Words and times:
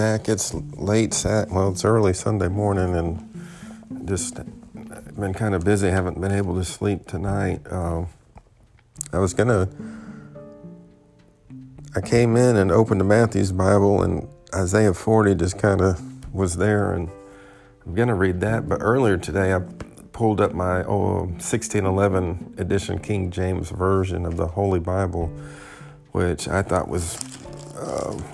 back. 0.00 0.30
It's 0.30 0.54
late 0.54 1.12
Sat. 1.12 1.50
Well, 1.50 1.68
it's 1.68 1.84
early 1.84 2.14
Sunday 2.14 2.48
morning, 2.48 2.96
and 2.96 4.08
just 4.08 4.40
been 5.14 5.34
kind 5.34 5.54
of 5.54 5.62
busy. 5.62 5.90
Haven't 5.90 6.18
been 6.18 6.32
able 6.32 6.54
to 6.54 6.64
sleep 6.64 7.06
tonight. 7.06 7.60
Uh, 7.70 8.06
I 9.12 9.18
was 9.18 9.34
gonna. 9.34 9.68
I 11.94 12.00
came 12.00 12.34
in 12.34 12.56
and 12.56 12.72
opened 12.72 12.98
the 12.98 13.04
Matthew's 13.04 13.52
Bible, 13.52 14.02
and 14.02 14.26
Isaiah 14.54 14.94
40 14.94 15.34
just 15.34 15.58
kind 15.58 15.82
of 15.82 16.00
was 16.34 16.56
there, 16.56 16.94
and 16.94 17.10
I'm 17.84 17.94
gonna 17.94 18.14
read 18.14 18.40
that. 18.40 18.70
But 18.70 18.78
earlier 18.80 19.18
today, 19.18 19.52
I 19.52 19.60
pulled 20.12 20.40
up 20.40 20.54
my 20.54 20.82
oh, 20.84 21.24
1611 21.24 22.54
edition 22.56 23.00
King 23.00 23.30
James 23.30 23.68
version 23.68 24.24
of 24.24 24.38
the 24.38 24.46
Holy 24.46 24.80
Bible, 24.80 25.26
which 26.12 26.48
I 26.48 26.62
thought 26.62 26.88
was. 26.88 27.18
Um, 27.78 28.24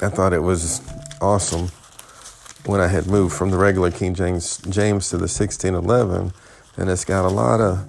I 0.00 0.08
thought 0.08 0.32
it 0.32 0.42
was 0.42 0.80
awesome 1.20 1.68
when 2.66 2.80
I 2.80 2.88
had 2.88 3.06
moved 3.06 3.34
from 3.34 3.50
the 3.50 3.58
regular 3.58 3.90
King 3.90 4.14
James 4.14 4.58
James 4.68 5.10
to 5.10 5.16
the 5.16 5.22
1611, 5.22 6.32
and 6.76 6.90
it's 6.90 7.04
got 7.04 7.24
a 7.24 7.28
lot 7.28 7.60
of 7.60 7.88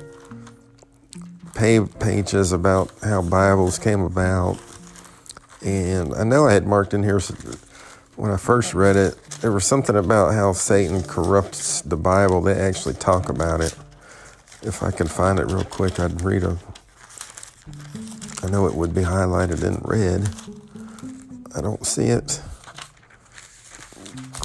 pages 1.54 2.52
about 2.52 2.92
how 3.04 3.22
Bibles 3.22 3.78
came 3.78 4.02
about. 4.02 4.58
And 5.62 6.14
I 6.14 6.24
know 6.24 6.48
I 6.48 6.54
had 6.54 6.66
marked 6.66 6.94
in 6.94 7.04
here 7.04 7.20
when 8.16 8.32
I 8.32 8.38
first 8.38 8.74
read 8.74 8.96
it, 8.96 9.18
there 9.42 9.52
was 9.52 9.66
something 9.66 9.96
about 9.96 10.34
how 10.34 10.52
Satan 10.52 11.04
corrupts 11.04 11.82
the 11.82 11.96
Bible. 11.96 12.42
They 12.42 12.54
actually 12.54 12.96
talk 12.96 13.30
about 13.30 13.62
it. 13.62 13.74
If 14.62 14.84
I 14.84 14.92
could 14.92 15.10
find 15.10 15.40
it 15.40 15.46
real 15.46 15.64
quick, 15.64 16.00
I'd 16.00 16.22
read 16.22 16.44
a. 16.44 16.58
I 18.44 18.50
know 18.50 18.68
it 18.68 18.74
would 18.74 18.94
be 18.94 19.04
highlighted 19.04 19.64
in 19.64 19.76
red. 19.84 20.30
I 21.56 21.62
don't 21.62 21.86
see 21.86 22.08
it 22.08 22.42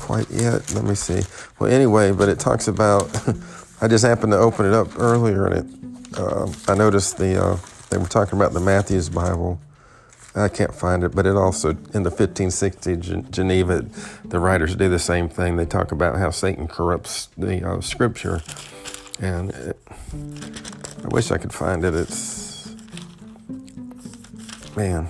quite 0.04 0.30
yet. 0.30 0.74
Let 0.74 0.84
me 0.84 0.94
see. 0.94 1.22
Well, 1.58 1.72
anyway, 1.72 2.12
but 2.12 2.28
it 2.28 2.38
talks 2.38 2.68
about. 2.68 3.10
I 3.80 3.88
just 3.88 4.04
happened 4.04 4.32
to 4.32 4.38
open 4.38 4.66
it 4.66 4.74
up 4.74 4.98
earlier, 4.98 5.46
and 5.46 5.54
it. 5.54 6.18
Uh, 6.18 6.52
I 6.68 6.74
noticed 6.74 7.16
the 7.16 7.42
uh, 7.42 7.58
they 7.88 7.96
were 7.96 8.06
talking 8.06 8.38
about 8.38 8.52
the 8.52 8.60
Matthew's 8.60 9.08
Bible. 9.08 9.58
I 10.34 10.48
can't 10.48 10.74
find 10.74 11.04
it, 11.04 11.14
but 11.14 11.26
it 11.26 11.36
also 11.36 11.70
in 11.70 12.02
the 12.02 12.10
1560 12.10 13.30
Geneva, 13.30 13.86
the 14.24 14.38
writers 14.38 14.76
do 14.76 14.90
the 14.90 14.98
same 14.98 15.28
thing. 15.28 15.56
They 15.56 15.64
talk 15.64 15.90
about 15.90 16.18
how 16.18 16.30
Satan 16.30 16.68
corrupts 16.68 17.28
the 17.38 17.66
uh, 17.66 17.80
Scripture, 17.80 18.42
and 19.20 19.50
it, 19.52 19.78
I 20.12 21.08
wish 21.08 21.30
I 21.30 21.38
could 21.38 21.52
find 21.52 21.82
it. 21.82 21.94
It's 21.94 22.74
man. 24.76 25.08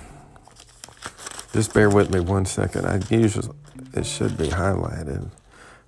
Just 1.53 1.75
bear 1.75 1.91
with 1.91 2.13
me 2.13 2.21
one 2.21 2.47
second. 2.47 2.87
I 2.87 3.01
usually 3.11 3.49
it 3.95 4.07
should 4.07 4.37
be 4.37 4.49
highlighted. 4.49 5.31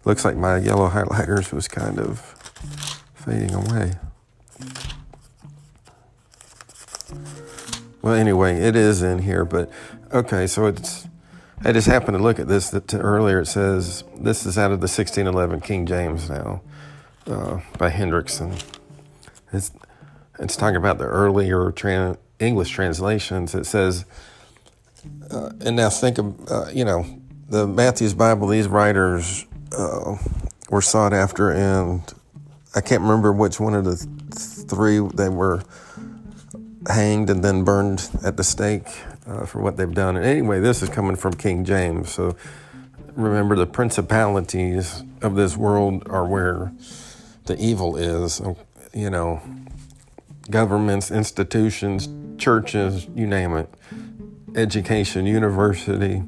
Looks 0.04 0.24
like 0.24 0.36
my 0.36 0.58
yellow 0.58 0.88
highlighters 0.88 1.52
was 1.52 1.68
kind 1.68 1.98
of 1.98 2.20
fading 3.14 3.54
away. 3.54 3.94
Well, 8.02 8.14
anyway, 8.14 8.60
it 8.60 8.76
is 8.76 9.02
in 9.02 9.20
here, 9.20 9.44
but 9.44 9.70
okay, 10.12 10.46
so 10.46 10.66
it's. 10.66 11.08
I 11.64 11.72
just 11.72 11.86
happened 11.86 12.18
to 12.18 12.22
look 12.22 12.38
at 12.38 12.48
this 12.48 12.70
that 12.70 12.94
earlier. 12.94 13.40
It 13.40 13.46
says 13.46 14.04
this 14.16 14.44
is 14.46 14.58
out 14.58 14.72
of 14.72 14.80
the 14.80 14.84
1611 14.84 15.60
King 15.62 15.86
James 15.86 16.28
now 16.28 16.60
uh, 17.26 17.60
by 17.78 17.90
Hendrickson. 17.90 18.62
It's 19.52 19.72
it's 20.38 20.56
talking 20.56 20.76
about 20.76 20.98
the 20.98 21.04
earlier 21.04 21.72
tran- 21.72 22.18
English 22.38 22.70
translations. 22.70 23.54
It 23.54 23.64
says 23.64 24.04
uh, 25.30 25.50
and 25.60 25.76
now 25.76 25.90
think 25.90 26.18
of, 26.18 26.50
uh, 26.50 26.66
you 26.72 26.84
know, 26.84 27.04
the 27.48 27.66
Matthew's 27.66 28.14
Bible, 28.14 28.48
these 28.48 28.68
writers 28.68 29.46
uh, 29.76 30.16
were 30.70 30.82
sought 30.82 31.12
after, 31.12 31.50
and 31.50 32.02
I 32.74 32.80
can't 32.80 33.02
remember 33.02 33.32
which 33.32 33.60
one 33.60 33.74
of 33.74 33.84
the 33.84 33.96
three 34.68 34.98
they 35.14 35.28
were 35.28 35.62
hanged 36.88 37.30
and 37.30 37.42
then 37.42 37.64
burned 37.64 38.08
at 38.24 38.36
the 38.36 38.44
stake 38.44 38.88
uh, 39.26 39.46
for 39.46 39.60
what 39.60 39.76
they've 39.76 39.94
done. 39.94 40.16
And 40.16 40.24
anyway, 40.24 40.60
this 40.60 40.82
is 40.82 40.88
coming 40.88 41.16
from 41.16 41.34
King 41.34 41.64
James. 41.64 42.12
So 42.12 42.36
remember, 43.14 43.56
the 43.56 43.66
principalities 43.66 45.02
of 45.22 45.36
this 45.36 45.56
world 45.56 46.06
are 46.08 46.26
where 46.26 46.72
the 47.44 47.56
evil 47.58 47.96
is, 47.96 48.40
you 48.92 49.10
know, 49.10 49.40
governments, 50.50 51.10
institutions, 51.10 52.08
churches, 52.38 53.06
you 53.14 53.26
name 53.26 53.56
it 53.56 53.68
education, 54.56 55.26
university, 55.26 56.22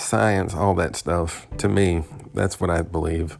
science, 0.00 0.54
all 0.54 0.74
that 0.74 0.96
stuff, 0.96 1.46
to 1.58 1.68
me, 1.68 2.04
that's 2.34 2.60
what 2.60 2.70
I 2.70 2.82
believe. 2.82 3.38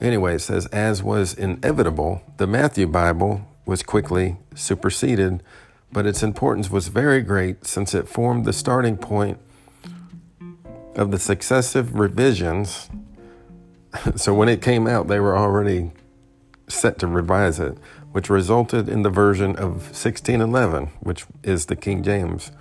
Anyway, 0.00 0.36
it 0.36 0.40
says, 0.40 0.66
as 0.66 1.02
was 1.02 1.34
inevitable, 1.34 2.22
the 2.36 2.46
Matthew 2.46 2.86
Bible 2.86 3.46
was 3.66 3.82
quickly 3.82 4.36
superseded, 4.54 5.42
but 5.92 6.06
its 6.06 6.22
importance 6.22 6.70
was 6.70 6.88
very 6.88 7.20
great 7.20 7.66
since 7.66 7.94
it 7.94 8.08
formed 8.08 8.44
the 8.44 8.52
starting 8.52 8.96
point 8.96 9.38
of 10.94 11.10
the 11.10 11.18
successive 11.18 11.98
revisions. 11.98 12.90
so 14.16 14.34
when 14.34 14.48
it 14.48 14.62
came 14.62 14.86
out, 14.86 15.08
they 15.08 15.20
were 15.20 15.36
already 15.36 15.90
set 16.68 16.98
to 16.98 17.06
revise 17.06 17.58
it, 17.58 17.78
which 18.12 18.30
resulted 18.30 18.88
in 18.88 19.02
the 19.02 19.10
version 19.10 19.56
of 19.56 19.86
1611, 19.92 20.86
which 21.00 21.26
is 21.42 21.66
the 21.66 21.76
King 21.76 22.02
James. 22.02 22.52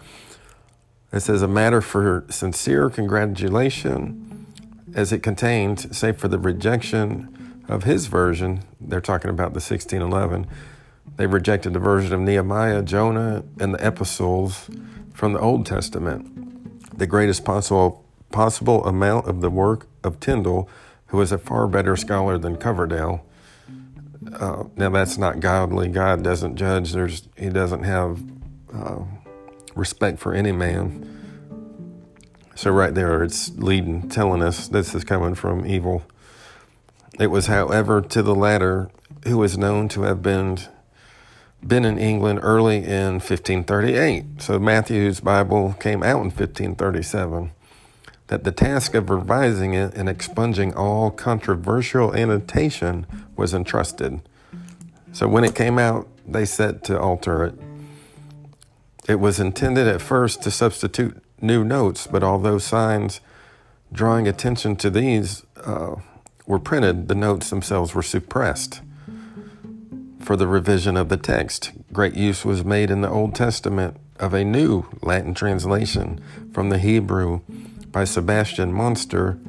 It 1.11 1.21
says 1.21 1.41
a 1.41 1.47
matter 1.47 1.81
for 1.81 2.25
sincere 2.29 2.89
congratulation, 2.89 4.45
as 4.93 5.13
it 5.13 5.23
contained, 5.23 5.95
save 5.95 6.17
for 6.17 6.27
the 6.27 6.39
rejection 6.39 7.63
of 7.69 7.83
his 7.83 8.07
version. 8.07 8.63
They're 8.79 9.01
talking 9.01 9.29
about 9.29 9.53
the 9.53 9.59
1611. 9.59 10.47
They 11.15 11.27
rejected 11.27 11.73
the 11.73 11.79
version 11.79 12.13
of 12.13 12.19
Nehemiah, 12.21 12.83
Jonah, 12.83 13.43
and 13.59 13.73
the 13.73 13.87
epistles 13.87 14.69
from 15.13 15.33
the 15.33 15.39
Old 15.39 15.65
Testament. 15.65 16.97
The 16.97 17.07
greatest 17.07 17.45
possible 17.45 18.03
possible 18.29 18.85
amount 18.85 19.25
of 19.27 19.39
the 19.39 19.49
work 19.49 19.87
of 20.03 20.19
Tyndale, 20.19 20.69
who 21.07 21.21
is 21.21 21.31
a 21.31 21.37
far 21.37 21.65
better 21.67 21.95
scholar 21.95 22.37
than 22.37 22.57
Coverdale. 22.57 23.25
Uh, 24.33 24.65
now 24.75 24.89
that's 24.89 25.17
not 25.17 25.39
godly. 25.39 25.87
God 25.87 26.23
doesn't 26.23 26.57
judge. 26.57 26.91
There's 26.91 27.27
he 27.37 27.49
doesn't 27.49 27.83
have. 27.83 28.21
Uh, 28.73 28.99
respect 29.77 30.19
for 30.19 30.33
any 30.33 30.51
man. 30.51 31.13
So, 32.55 32.71
right 32.71 32.93
there, 32.93 33.23
it's 33.23 33.49
leading, 33.57 34.09
telling 34.09 34.41
us 34.41 34.67
this 34.67 34.95
is 34.95 35.03
coming 35.03 35.35
from 35.35 35.65
evil. 35.65 36.03
It 37.19 37.27
was, 37.27 37.47
however, 37.47 38.01
to 38.01 38.23
the 38.23 38.35
latter, 38.35 38.89
who 39.25 39.41
is 39.43 39.57
known 39.57 39.87
to 39.89 40.03
have 40.03 40.21
been 40.21 40.59
been 41.65 41.85
in 41.85 41.97
England 41.97 42.39
early 42.43 42.77
in 42.77 43.13
1538. 43.15 44.41
So 44.41 44.59
Matthew's 44.59 45.19
Bible 45.19 45.75
came 45.79 46.03
out 46.03 46.17
in 46.17 46.29
1537. 46.29 47.51
That 48.27 48.43
the 48.43 48.51
task 48.51 48.93
of 48.93 49.09
revising 49.09 49.73
it 49.73 49.93
and 49.93 50.09
expunging 50.09 50.73
all 50.73 51.11
controversial 51.11 52.13
annotation 52.13 53.07
was 53.35 53.53
entrusted. 53.53 54.21
So 55.13 55.27
when 55.27 55.43
it 55.43 55.55
came 55.55 55.79
out, 55.79 56.07
they 56.27 56.45
set 56.45 56.83
to 56.85 56.99
alter 56.99 57.45
it. 57.45 57.66
It 59.07 59.21
was 59.21 59.39
intended 59.39 59.87
at 59.87 60.01
first 60.01 60.43
to 60.43 60.51
substitute 60.51 61.23
new 61.39 61.63
notes, 61.63 62.07
but 62.07 62.23
although 62.23 62.57
signs 62.57 63.21
drawing 63.93 64.27
attention 64.27 64.75
to 64.75 64.89
these 64.89 65.43
uh, 65.63 65.95
were 66.45 66.59
printed, 66.59 67.07
the 67.07 67.15
notes 67.15 67.49
themselves 67.49 67.95
were 67.95 68.03
suppressed. 68.03 68.81
For 70.19 70.35
the 70.35 70.47
revision 70.47 70.97
of 70.97 71.07
the 71.07 71.15
text, 71.15 71.71
great 71.93 72.15
use 72.15 72.43
was 72.43 72.65
made 72.65 72.91
in 72.91 72.99
the 72.99 73.09
Old 73.09 73.33
Testament 73.33 73.95
of 74.19 74.33
a 74.33 74.43
new 74.43 74.85
Latin 75.01 75.33
translation 75.33 76.19
from 76.51 76.67
the 76.67 76.77
Hebrew 76.79 77.41
by 77.91 78.03
Sebastian 78.03 78.73
Münster, 78.73 79.39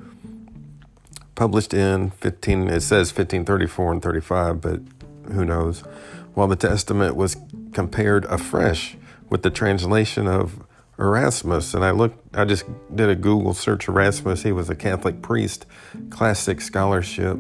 published 1.35 1.75
in 1.75 2.11
15, 2.11 2.69
it 2.69 2.81
says 2.83 3.09
1534 3.09 3.93
and 3.93 4.03
35, 4.03 4.61
but 4.61 4.81
who 5.33 5.45
knows, 5.45 5.81
while 6.35 6.47
the 6.47 6.55
Testament 6.55 7.17
was 7.17 7.37
compared 7.73 8.25
afresh 8.27 8.97
with 9.31 9.43
the 9.43 9.51
translation 9.51 10.27
of 10.27 10.65
Erasmus. 10.99 11.75
And 11.75 11.85
I 11.85 11.91
looked, 11.93 12.37
I 12.37 12.45
just 12.45 12.65
did 12.95 13.09
a 13.09 13.15
Google 13.15 13.55
search 13.55 13.89
Erasmus. 13.89 14.43
He 14.43 14.53
was 14.53 14.69
a 14.69 14.75
Catholic 14.75 15.23
priest, 15.23 15.67
classic 16.11 16.61
scholarship, 16.61 17.39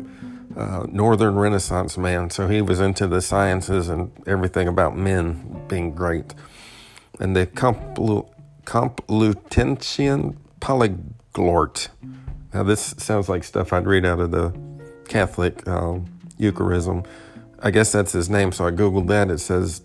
uh, 0.56 0.87
Northern 0.90 1.37
Renaissance 1.37 1.99
man. 1.99 2.31
So 2.31 2.49
he 2.49 2.62
was 2.62 2.81
into 2.81 3.06
the 3.06 3.20
sciences 3.20 3.88
and 3.88 4.12
everything 4.26 4.69
about 4.69 4.96
men 4.96 5.64
being 5.69 5.94
great. 5.94 6.35
And 7.20 7.35
the 7.35 7.46
Complu- 7.46 8.29
Complutensian 8.64 10.37
Polyglot. 10.61 11.88
Now, 12.55 12.62
this 12.62 12.94
sounds 12.99 13.29
like 13.29 13.44
stuff 13.44 13.73
I'd 13.73 13.87
read 13.87 14.06
out 14.06 14.20
of 14.20 14.31
the 14.31 14.52
Catholic 15.08 15.67
uh, 15.67 15.99
Eucharism. 16.38 17.05
I 17.61 17.70
guess 17.70 17.93
that's 17.93 18.12
his 18.12 18.31
name, 18.31 18.52
so 18.52 18.67
I 18.67 18.70
Googled 18.70 19.08
that. 19.08 19.31
It 19.31 19.38
says, 19.38 19.82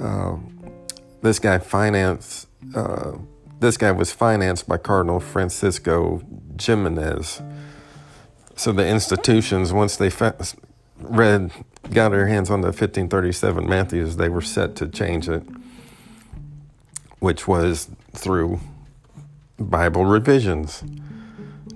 uh, 0.00 0.36
this 1.26 1.38
guy 1.38 1.58
financed 1.58 2.48
uh, 2.74 3.12
this 3.58 3.76
guy 3.76 3.90
was 3.90 4.12
financed 4.12 4.68
by 4.68 4.76
Cardinal 4.76 5.20
Francisco 5.20 6.22
Jimenez. 6.60 7.42
So 8.54 8.72
the 8.72 8.86
institutions, 8.86 9.72
once 9.72 9.96
they 9.96 10.10
fa- 10.10 10.36
read, 10.98 11.52
got 11.90 12.10
their 12.10 12.26
hands 12.26 12.50
on 12.50 12.60
the 12.60 12.68
1537 12.68 13.66
Matthews, 13.66 14.16
they 14.16 14.28
were 14.28 14.42
set 14.42 14.76
to 14.76 14.88
change 14.88 15.28
it, 15.28 15.42
which 17.18 17.48
was 17.48 17.88
through 18.12 18.60
Bible 19.58 20.04
revisions. 20.04 20.84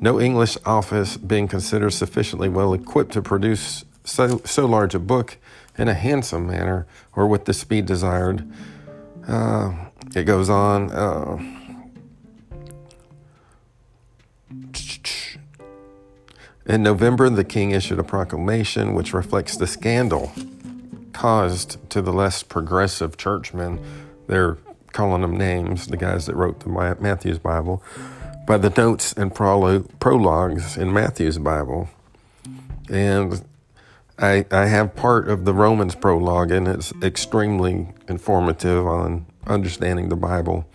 No 0.01 0.21
English 0.21 0.59
office 0.67 1.17
being 1.17 1.49
considered 1.49 1.91
sufficiently 1.91 2.49
well 2.49 2.75
equipped 2.75 3.13
to 3.13 3.23
produce 3.23 3.85
so, 4.05 4.39
so 4.45 4.67
large 4.67 4.95
a 4.95 4.99
book 4.99 5.39
in 5.79 5.89
a 5.89 5.95
handsome 5.95 6.47
manner 6.47 6.87
or 7.15 7.27
with 7.27 7.47
the 7.47 7.55
speed 7.55 7.87
desired. 7.87 8.51
Uh, 9.31 9.73
it 10.17 10.25
goes 10.25 10.51
on. 10.51 10.91
Uh, 10.91 11.39
in 16.67 16.83
November, 16.83 17.31
the 17.31 17.45
king 17.45 17.71
issued 17.71 18.01
a 18.01 18.05
proclamation 18.05 18.95
which 18.95 19.15
reflects 19.15 19.57
the 19.57 19.69
scandal 19.69 20.33
caused 21.13 21.79
to 21.91 22.03
the 22.03 22.13
less 22.13 22.43
progressive 22.43 23.17
churchmen. 23.17 23.79
They're 24.27 24.59
calling 24.93 25.23
them 25.23 25.37
names, 25.37 25.87
the 25.87 25.97
guys 25.97 26.27
that 26.27 26.35
wrote 26.35 26.61
the 26.61 26.69
Matthew's 26.69 27.39
Bible, 27.39 27.85
by 28.47 28.57
the 28.57 28.71
notes 28.71 29.13
and 29.13 29.33
prologues 29.33 30.77
in 30.77 30.93
Matthew's 30.93 31.39
Bible. 31.39 31.89
And 32.89 33.45
I, 34.21 34.45
I 34.51 34.67
have 34.67 34.95
part 34.95 35.29
of 35.29 35.47
the 35.47 35.55
Romans 35.55 35.95
prologue, 35.95 36.51
and 36.51 36.69
it's 36.69 36.93
extremely 37.03 37.89
informative 38.07 38.87
on 38.87 39.27
understanding 39.47 40.11
the 40.11 40.17
Bible. 40.17 40.69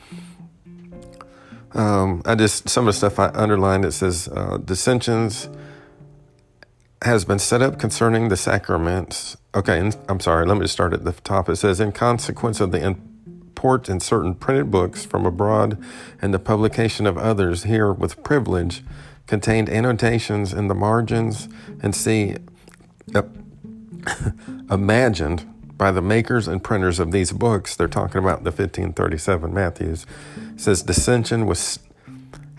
Um, 1.74 2.24
I 2.25 2.36
just, 2.36 2.69
some 2.69 2.88
of 2.88 2.94
the 2.94 2.97
stuff 2.97 3.19
I 3.19 3.27
underlined, 3.27 3.86
it 3.86 3.92
says 3.92 4.27
uh, 4.30 4.57
dissensions 4.57 5.47
has 7.03 7.24
been 7.24 7.38
set 7.38 7.62
up 7.62 7.77
concerning 7.77 8.30
the 8.30 8.38
sacraments. 8.38 9.38
Okay, 9.53 9.92
I'm 10.09 10.19
sorry, 10.19 10.47
let 10.47 10.56
me 10.56 10.63
just 10.63 10.74
start 10.74 10.94
at 10.94 11.03
the 11.03 11.12
top. 11.12 11.47
It 11.47 11.57
says, 11.57 11.80
in 11.80 11.92
consequence 11.92 12.59
of 12.59 12.71
the 12.71 12.83
import 12.83 13.89
in 13.89 14.00
certain 14.00 14.33
printed 14.33 14.71
books 14.71 15.06
from 15.06 15.25
abroad 15.25 15.77
and 16.19 16.33
the 16.33 16.39
publication 16.39 17.06
of 17.06 17.15
others 17.15 17.63
here 17.63 17.94
with 17.94 18.24
privilege, 18.24 18.83
contained 19.27 19.69
annotations 19.69 20.51
in 20.51 20.68
the 20.68 20.75
margins 20.75 21.47
and 21.83 21.95
see 21.95 22.38
imagined 24.72 25.52
by 25.78 25.92
the 25.92 26.02
makers 26.02 26.48
and 26.48 26.63
printers 26.63 27.00
of 27.00 27.12
these 27.12 27.31
books. 27.31 27.75
They're 27.75 27.88
talking 27.88 28.19
about 28.19 28.44
the 28.44 28.52
1537 28.52 29.54
Matthews. 29.54 30.06
says 30.56 30.84
dissension 30.84 31.46
was 31.46 31.80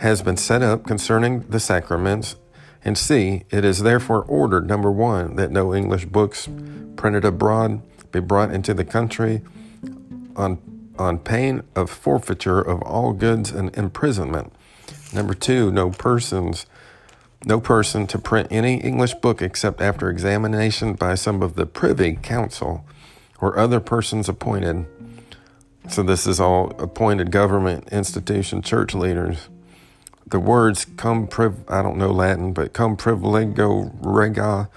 has 0.00 0.20
been 0.20 0.36
set 0.36 0.62
up 0.62 0.86
concerning 0.86 1.40
the 1.48 1.58
sacraments 1.58 2.36
and 2.86 2.96
C, 2.96 3.42
it 3.50 3.64
is 3.64 3.82
therefore 3.82 4.22
ordered, 4.22 4.68
number 4.68 4.92
one, 4.92 5.34
that 5.34 5.50
no 5.50 5.74
English 5.74 6.04
books 6.04 6.48
printed 6.94 7.24
abroad 7.24 7.82
be 8.12 8.20
brought 8.20 8.52
into 8.52 8.74
the 8.74 8.84
country 8.84 9.42
on, 10.36 10.60
on 10.96 11.18
pain 11.18 11.64
of 11.74 11.90
forfeiture 11.90 12.60
of 12.60 12.80
all 12.82 13.12
goods 13.12 13.50
and 13.50 13.76
imprisonment. 13.76 14.52
Number 15.12 15.34
two, 15.34 15.72
no 15.72 15.90
persons, 15.90 16.66
no 17.46 17.58
person 17.58 18.06
to 18.08 18.18
print 18.18 18.48
any 18.50 18.76
English 18.76 19.14
book 19.14 19.40
except 19.40 19.80
after 19.80 20.10
examination 20.10 20.92
by 20.92 21.14
some 21.14 21.42
of 21.42 21.54
the 21.54 21.64
privy 21.64 22.16
council 22.16 22.84
or 23.40 23.58
other 23.58 23.80
persons 23.80 24.28
appointed. 24.28 24.84
So 25.88 26.02
this 26.02 26.26
is 26.26 26.38
all 26.38 26.72
appointed 26.78 27.30
government 27.30 27.88
institution 27.90 28.60
church 28.60 28.94
leaders 28.94 29.48
the 30.28 30.40
words 30.40 30.84
cum 30.96 31.28
priv 31.28 31.54
I 31.68 31.82
don't 31.82 31.96
know 31.96 32.10
Latin, 32.10 32.52
but 32.52 32.72
cum 32.72 32.96
privilego 32.96 33.92
rega, 34.00 34.68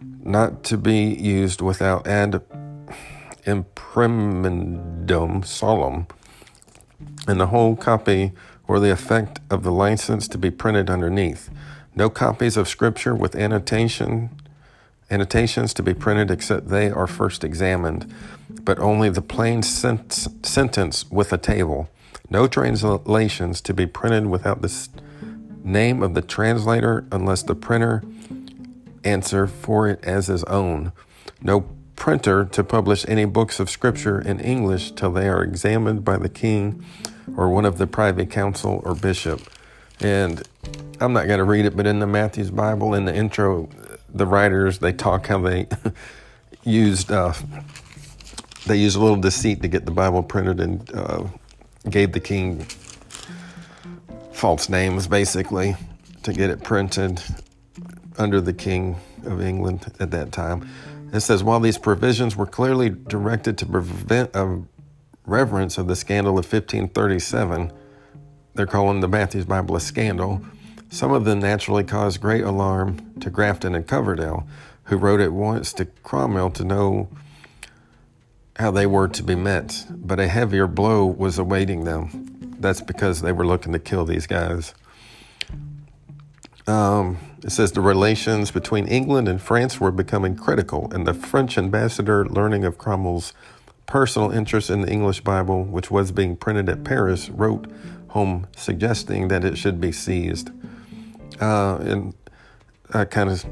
not 0.00 0.64
to 0.64 0.76
be 0.76 1.14
used 1.14 1.60
without 1.60 2.06
ad 2.06 2.42
imprimendum 3.46 5.44
solemn, 5.44 6.06
and 7.28 7.40
the 7.40 7.46
whole 7.46 7.76
copy 7.76 8.32
or 8.66 8.80
the 8.80 8.90
effect 8.90 9.40
of 9.48 9.62
the 9.62 9.72
license 9.72 10.26
to 10.28 10.38
be 10.38 10.50
printed 10.50 10.90
underneath. 10.90 11.50
No 11.94 12.10
copies 12.10 12.56
of 12.56 12.68
Scripture 12.68 13.14
with 13.14 13.34
annotation 13.34 14.30
annotations 15.10 15.74
to 15.74 15.82
be 15.82 15.92
printed 15.92 16.30
except 16.30 16.68
they 16.68 16.88
are 16.88 17.08
first 17.08 17.42
examined, 17.42 18.14
but 18.62 18.78
only 18.78 19.08
the 19.08 19.20
plain 19.20 19.60
sent- 19.60 20.28
sentence 20.46 21.10
with 21.10 21.32
a 21.32 21.38
table 21.38 21.88
no 22.30 22.46
translations 22.46 23.60
to 23.60 23.74
be 23.74 23.86
printed 23.86 24.26
without 24.26 24.62
the 24.62 24.88
name 25.64 26.02
of 26.02 26.14
the 26.14 26.22
translator 26.22 27.04
unless 27.10 27.42
the 27.42 27.56
printer 27.56 28.04
answer 29.02 29.48
for 29.48 29.88
it 29.88 30.02
as 30.04 30.28
his 30.28 30.44
own. 30.44 30.92
No 31.42 31.68
printer 31.96 32.44
to 32.44 32.62
publish 32.62 33.04
any 33.08 33.24
books 33.24 33.58
of 33.58 33.68
Scripture 33.68 34.20
in 34.20 34.38
English 34.38 34.92
till 34.92 35.10
they 35.10 35.28
are 35.28 35.42
examined 35.42 36.04
by 36.04 36.16
the 36.16 36.28
king 36.28 36.84
or 37.36 37.48
one 37.48 37.64
of 37.64 37.78
the 37.78 37.86
private 37.86 38.30
council 38.30 38.80
or 38.84 38.94
bishop. 38.94 39.42
And 40.00 40.42
I'm 41.00 41.12
not 41.12 41.26
going 41.26 41.38
to 41.38 41.44
read 41.44 41.64
it, 41.64 41.76
but 41.76 41.86
in 41.86 41.98
the 41.98 42.06
Matthew's 42.06 42.50
Bible, 42.50 42.94
in 42.94 43.06
the 43.06 43.14
intro, 43.14 43.68
the 44.12 44.26
writers 44.26 44.78
they 44.78 44.92
talk 44.92 45.26
how 45.26 45.40
they 45.40 45.66
used 46.64 47.10
uh, 47.10 47.32
they 48.66 48.76
used 48.76 48.96
a 48.96 49.00
little 49.00 49.16
deceit 49.16 49.62
to 49.62 49.68
get 49.68 49.84
the 49.84 49.90
Bible 49.90 50.22
printed 50.22 50.60
and 50.60 50.90
uh, 50.94 51.24
gave 51.88 52.12
the 52.12 52.20
king 52.20 52.66
false 54.32 54.68
names 54.68 55.06
basically 55.06 55.76
to 56.22 56.32
get 56.32 56.50
it 56.50 56.62
printed 56.62 57.22
under 58.18 58.40
the 58.40 58.52
king 58.52 58.96
of 59.24 59.40
England 59.40 59.90
at 60.00 60.10
that 60.10 60.32
time. 60.32 60.68
It 61.12 61.20
says, 61.20 61.42
while 61.42 61.60
these 61.60 61.78
provisions 61.78 62.36
were 62.36 62.46
clearly 62.46 62.90
directed 62.90 63.58
to 63.58 63.66
prevent 63.66 64.30
a 64.34 64.62
reverence 65.26 65.78
of 65.78 65.88
the 65.88 65.96
scandal 65.96 66.32
of 66.32 66.44
1537, 66.44 67.72
they're 68.60 68.66
calling 68.66 69.00
the 69.00 69.08
Matthew's 69.08 69.46
Bible 69.46 69.74
a 69.74 69.80
scandal. 69.80 70.42
Some 70.90 71.12
of 71.12 71.24
them 71.24 71.38
naturally 71.38 71.82
caused 71.82 72.20
great 72.20 72.44
alarm 72.44 73.18
to 73.20 73.30
Grafton 73.30 73.74
and 73.74 73.86
Coverdale, 73.86 74.46
who 74.84 74.98
wrote 74.98 75.20
at 75.20 75.32
once 75.32 75.72
to 75.72 75.86
Cromwell 75.86 76.50
to 76.50 76.62
know 76.62 77.08
how 78.56 78.70
they 78.70 78.84
were 78.84 79.08
to 79.08 79.22
be 79.22 79.34
met, 79.34 79.86
but 79.88 80.20
a 80.20 80.28
heavier 80.28 80.66
blow 80.66 81.06
was 81.06 81.38
awaiting 81.38 81.84
them. 81.84 82.56
That's 82.60 82.82
because 82.82 83.22
they 83.22 83.32
were 83.32 83.46
looking 83.46 83.72
to 83.72 83.78
kill 83.78 84.04
these 84.04 84.26
guys. 84.26 84.74
Um, 86.66 87.16
it 87.42 87.52
says 87.52 87.72
the 87.72 87.80
relations 87.80 88.50
between 88.50 88.86
England 88.88 89.26
and 89.26 89.40
France 89.40 89.80
were 89.80 89.90
becoming 89.90 90.36
critical, 90.36 90.92
and 90.92 91.06
the 91.06 91.14
French 91.14 91.56
ambassador, 91.56 92.26
learning 92.26 92.66
of 92.66 92.76
Cromwell's 92.76 93.32
personal 93.86 94.30
interest 94.30 94.68
in 94.68 94.82
the 94.82 94.92
English 94.92 95.22
Bible, 95.22 95.64
which 95.64 95.90
was 95.90 96.12
being 96.12 96.36
printed 96.36 96.68
at 96.68 96.84
Paris, 96.84 97.30
wrote 97.30 97.66
home 98.10 98.46
suggesting 98.56 99.28
that 99.28 99.44
it 99.44 99.56
should 99.56 99.80
be 99.80 99.92
seized. 99.92 100.50
Uh, 101.40 101.78
and 101.80 102.14
I 102.92 103.04
kind 103.04 103.30
of 103.30 103.44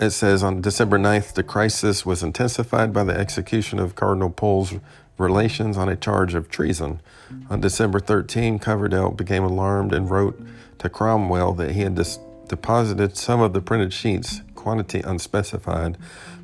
it 0.00 0.10
says 0.10 0.42
on 0.42 0.60
December 0.60 0.98
9th, 0.98 1.34
the 1.34 1.44
crisis 1.44 2.04
was 2.04 2.22
intensified 2.22 2.92
by 2.92 3.04
the 3.04 3.16
execution 3.16 3.78
of 3.78 3.94
Cardinal 3.94 4.30
Pole's 4.30 4.74
relations 5.18 5.76
on 5.76 5.88
a 5.88 5.94
charge 5.94 6.34
of 6.34 6.48
treason. 6.48 7.00
On 7.48 7.60
December 7.60 8.00
13, 8.00 8.58
Coverdale 8.58 9.10
became 9.10 9.44
alarmed 9.44 9.94
and 9.94 10.10
wrote 10.10 10.40
to 10.78 10.88
Cromwell 10.88 11.52
that 11.54 11.72
he 11.72 11.82
had 11.82 11.94
dis- 11.94 12.18
deposited 12.48 13.16
some 13.16 13.40
of 13.40 13.52
the 13.52 13.60
printed 13.60 13.92
sheets, 13.92 14.42
quantity 14.56 15.00
unspecified, 15.00 15.96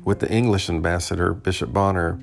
with 0.05 0.19
the 0.19 0.31
English 0.31 0.69
ambassador, 0.69 1.33
Bishop 1.33 1.73
Bonner, 1.73 2.19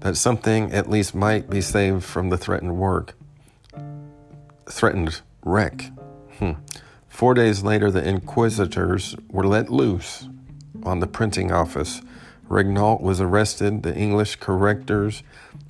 that 0.00 0.16
something 0.16 0.72
at 0.72 0.90
least 0.90 1.14
might 1.14 1.48
be 1.48 1.60
saved 1.60 2.02
from 2.02 2.30
the 2.30 2.36
threatened 2.36 2.76
work. 2.76 3.14
Threatened 4.72 5.20
wreck. 5.44 5.92
Hmm. 6.38 6.52
Four 7.06 7.34
days 7.34 7.62
later, 7.62 7.90
the 7.90 8.02
inquisitors 8.08 9.14
were 9.28 9.46
let 9.46 9.70
loose 9.70 10.28
on 10.82 11.00
the 11.00 11.06
printing 11.06 11.52
office. 11.52 12.00
Regnault 12.48 13.02
was 13.02 13.20
arrested, 13.20 13.82
the 13.82 13.94
English 13.94 14.36
correctors 14.36 15.22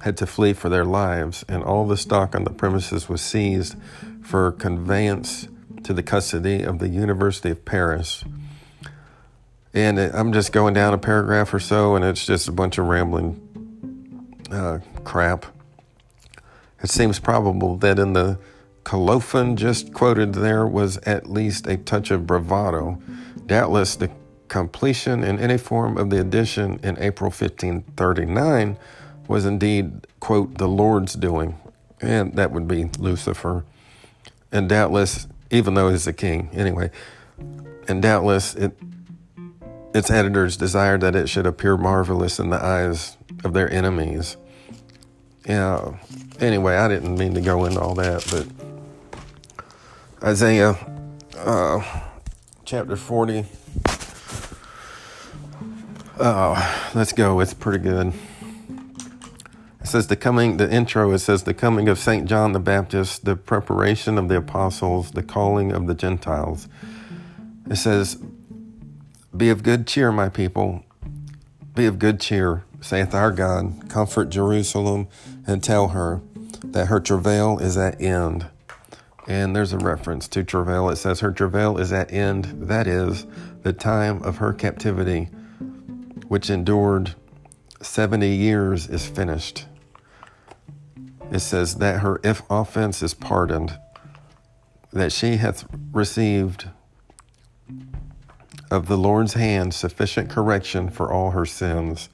had 0.02 0.16
to 0.18 0.26
flee 0.26 0.52
for 0.52 0.68
their 0.68 0.84
lives, 0.84 1.44
and 1.48 1.64
all 1.64 1.86
the 1.86 1.96
stock 1.96 2.34
on 2.36 2.44
the 2.44 2.50
premises 2.50 3.08
was 3.08 3.20
seized 3.20 3.74
for 4.22 4.52
conveyance 4.52 5.48
to 5.82 5.92
the 5.92 6.02
custody 6.02 6.62
of 6.62 6.78
the 6.78 6.88
University 6.88 7.50
of 7.50 7.64
Paris. 7.64 8.24
And 9.74 9.98
I'm 9.98 10.32
just 10.32 10.52
going 10.52 10.74
down 10.74 10.94
a 10.94 10.98
paragraph 10.98 11.52
or 11.52 11.60
so, 11.60 11.96
and 11.96 12.04
it's 12.04 12.24
just 12.24 12.46
a 12.46 12.52
bunch 12.52 12.78
of 12.78 12.86
rambling 12.86 13.40
uh, 14.50 14.78
crap. 15.02 15.46
It 16.82 16.88
seems 16.88 17.18
probable 17.18 17.76
that 17.78 17.98
in 17.98 18.12
the 18.12 18.38
colophon 18.84 19.56
just 19.56 19.92
quoted 19.92 20.34
there 20.34 20.66
was 20.66 20.98
at 20.98 21.30
least 21.30 21.66
a 21.66 21.76
touch 21.76 22.10
of 22.10 22.26
bravado. 22.26 23.00
Doubtless 23.46 23.96
the 23.96 24.10
completion 24.48 25.24
in 25.24 25.38
any 25.38 25.58
form 25.58 25.96
of 25.96 26.10
the 26.10 26.20
edition 26.20 26.78
in 26.82 26.98
April 26.98 27.30
1539 27.30 28.76
was 29.28 29.46
indeed, 29.46 30.06
quote, 30.20 30.58
the 30.58 30.68
Lord's 30.68 31.14
doing, 31.14 31.58
and 32.00 32.34
that 32.34 32.50
would 32.50 32.68
be 32.68 32.90
Lucifer. 32.98 33.64
And 34.50 34.68
doubtless, 34.68 35.26
even 35.50 35.74
though 35.74 35.90
he's 35.90 36.06
a 36.06 36.12
king, 36.12 36.50
anyway, 36.52 36.90
and 37.88 38.02
doubtless 38.02 38.54
it 38.54 38.76
its 39.94 40.10
editors 40.10 40.56
desired 40.56 41.02
that 41.02 41.14
it 41.14 41.28
should 41.28 41.46
appear 41.46 41.76
marvelous 41.76 42.38
in 42.38 42.50
the 42.50 42.62
eyes 42.62 43.16
of 43.44 43.52
their 43.52 43.70
enemies. 43.70 44.36
Yeah. 45.46 45.96
Anyway, 46.40 46.76
I 46.76 46.88
didn't 46.88 47.16
mean 47.18 47.34
to 47.34 47.40
go 47.40 47.64
into 47.64 47.80
all 47.80 47.94
that, 47.96 48.26
but 48.30 48.46
Isaiah 50.24 50.78
uh, 51.36 52.00
chapter 52.64 52.94
40. 52.94 53.44
Uh, 56.16 56.90
let's 56.94 57.12
go. 57.12 57.40
It's 57.40 57.54
pretty 57.54 57.80
good. 57.80 58.12
It 59.80 59.86
says 59.88 60.06
the 60.06 60.14
coming, 60.14 60.58
the 60.58 60.72
intro, 60.72 61.10
it 61.10 61.18
says 61.18 61.42
the 61.42 61.54
coming 61.54 61.88
of 61.88 61.98
St. 61.98 62.28
John 62.28 62.52
the 62.52 62.60
Baptist, 62.60 63.24
the 63.24 63.34
preparation 63.34 64.16
of 64.16 64.28
the 64.28 64.36
apostles, 64.36 65.10
the 65.10 65.24
calling 65.24 65.72
of 65.72 65.88
the 65.88 65.94
Gentiles. 65.94 66.68
It 67.68 67.76
says, 67.76 68.16
Be 69.36 69.50
of 69.50 69.64
good 69.64 69.88
cheer, 69.88 70.12
my 70.12 70.28
people. 70.28 70.84
Be 71.74 71.86
of 71.86 71.98
good 71.98 72.20
cheer, 72.20 72.62
saith 72.80 73.12
our 73.12 73.32
God. 73.32 73.88
Comfort 73.88 74.26
Jerusalem 74.26 75.08
and 75.48 75.64
tell 75.64 75.88
her 75.88 76.20
that 76.62 76.86
her 76.86 77.00
travail 77.00 77.58
is 77.58 77.76
at 77.76 78.00
end. 78.00 78.46
And 79.26 79.54
there's 79.54 79.72
a 79.72 79.78
reference 79.78 80.26
to 80.28 80.42
travail. 80.42 80.88
It 80.90 80.96
says, 80.96 81.20
Her 81.20 81.30
travail 81.30 81.78
is 81.78 81.92
at 81.92 82.12
end. 82.12 82.46
That 82.68 82.86
is, 82.86 83.26
the 83.62 83.72
time 83.72 84.22
of 84.22 84.38
her 84.38 84.52
captivity, 84.52 85.24
which 86.26 86.50
endured 86.50 87.14
70 87.80 88.28
years, 88.28 88.88
is 88.88 89.06
finished. 89.06 89.66
It 91.30 91.40
says 91.40 91.76
that 91.76 92.00
her 92.00 92.20
if 92.24 92.42
offense 92.50 93.02
is 93.02 93.14
pardoned, 93.14 93.78
that 94.92 95.12
she 95.12 95.36
hath 95.36 95.64
received 95.92 96.68
of 98.70 98.86
the 98.86 98.98
Lord's 98.98 99.34
hand 99.34 99.74
sufficient 99.74 100.30
correction 100.30 100.90
for 100.90 101.12
all 101.12 101.30
her 101.30 101.46
sins. 101.46 102.08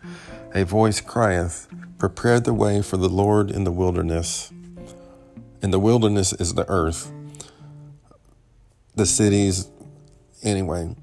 A 0.54 0.64
voice 0.64 1.00
crieth, 1.00 1.68
Prepare 1.98 2.40
the 2.40 2.54
way 2.54 2.82
for 2.82 2.96
the 2.96 3.08
Lord 3.08 3.50
in 3.50 3.64
the 3.64 3.72
wilderness. 3.72 4.52
And 5.60 5.72
the 5.72 5.78
wilderness 5.78 6.32
is 6.32 6.54
the 6.54 6.68
earth, 6.68 7.10
the 8.94 9.06
cities. 9.06 9.68
Anyway, 10.42 10.94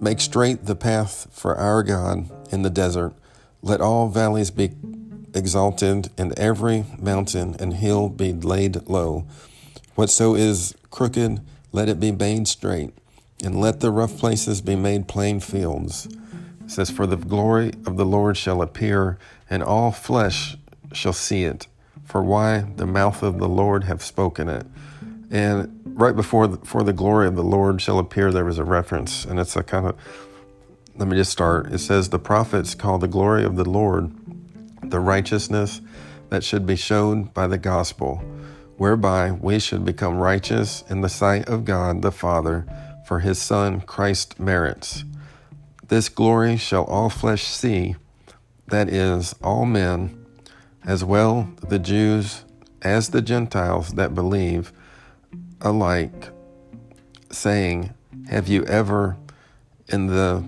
make 0.00 0.20
straight 0.20 0.66
the 0.66 0.76
path 0.76 1.26
for 1.32 1.56
our 1.56 1.82
God 1.82 2.30
in 2.52 2.62
the 2.62 2.70
desert. 2.70 3.12
Let 3.62 3.80
all 3.80 4.08
valleys 4.08 4.50
be 4.50 4.70
exalted, 5.34 6.10
and 6.16 6.38
every 6.38 6.84
mountain 6.98 7.56
and 7.58 7.74
hill 7.74 8.08
be 8.08 8.32
laid 8.32 8.88
low. 8.88 9.26
Whatso 9.94 10.34
is 10.34 10.74
crooked, 10.90 11.40
let 11.72 11.88
it 11.88 11.98
be 11.98 12.12
made 12.12 12.46
straight, 12.46 12.92
and 13.42 13.60
let 13.60 13.80
the 13.80 13.90
rough 13.90 14.16
places 14.18 14.60
be 14.60 14.76
made 14.76 15.08
plain 15.08 15.40
fields. 15.40 16.06
It 16.64 16.70
says, 16.70 16.90
For 16.90 17.06
the 17.06 17.16
glory 17.16 17.72
of 17.86 17.96
the 17.96 18.06
Lord 18.06 18.36
shall 18.36 18.62
appear, 18.62 19.18
and 19.50 19.62
all 19.62 19.90
flesh 19.90 20.56
shall 20.92 21.12
see 21.12 21.44
it. 21.44 21.66
For 22.04 22.22
why 22.22 22.60
the 22.76 22.86
mouth 22.86 23.22
of 23.22 23.38
the 23.38 23.48
Lord 23.48 23.84
have 23.84 24.02
spoken 24.02 24.48
it. 24.48 24.66
And 25.30 25.80
right 25.84 26.14
before 26.14 26.46
the, 26.46 26.58
for 26.64 26.82
the 26.82 26.92
glory 26.92 27.26
of 27.26 27.36
the 27.36 27.42
Lord 27.42 27.80
shall 27.80 27.98
appear, 27.98 28.30
there 28.30 28.44
was 28.44 28.58
a 28.58 28.64
reference, 28.64 29.24
and 29.24 29.40
it's 29.40 29.56
a 29.56 29.62
kind 29.62 29.86
of. 29.86 29.96
Let 30.96 31.08
me 31.08 31.16
just 31.16 31.32
start. 31.32 31.72
It 31.72 31.78
says, 31.78 32.10
The 32.10 32.20
prophets 32.20 32.74
call 32.74 32.98
the 32.98 33.08
glory 33.08 33.42
of 33.44 33.56
the 33.56 33.68
Lord 33.68 34.12
the 34.90 35.00
righteousness 35.00 35.80
that 36.28 36.44
should 36.44 36.66
be 36.66 36.76
shown 36.76 37.24
by 37.24 37.46
the 37.46 37.58
gospel, 37.58 38.16
whereby 38.76 39.30
we 39.32 39.58
should 39.58 39.84
become 39.84 40.18
righteous 40.18 40.84
in 40.88 41.00
the 41.00 41.08
sight 41.08 41.48
of 41.48 41.64
God 41.64 42.02
the 42.02 42.12
Father 42.12 42.66
for 43.06 43.20
his 43.20 43.40
Son 43.40 43.80
Christ 43.80 44.38
merits. 44.38 45.04
This 45.88 46.08
glory 46.08 46.56
shall 46.56 46.84
all 46.84 47.10
flesh 47.10 47.44
see, 47.44 47.96
that 48.68 48.88
is, 48.88 49.34
all 49.42 49.66
men, 49.66 50.23
as 50.86 51.04
well 51.04 51.48
the 51.68 51.78
Jews 51.78 52.44
as 52.82 53.10
the 53.10 53.22
Gentiles 53.22 53.94
that 53.94 54.14
believe, 54.14 54.72
alike, 55.60 56.28
saying, 57.30 57.94
Have 58.28 58.48
you 58.48 58.64
ever 58.64 59.16
in 59.88 60.06
the 60.06 60.44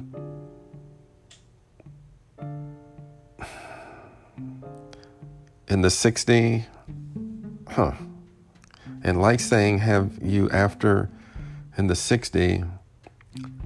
in 5.68 5.82
the 5.82 5.90
60 5.90 6.64
huh 7.68 7.92
and 9.02 9.20
like 9.20 9.40
saying 9.40 9.78
have 9.78 10.16
you 10.22 10.48
after 10.50 11.10
in 11.76 11.88
the 11.88 11.94
60 11.96 12.64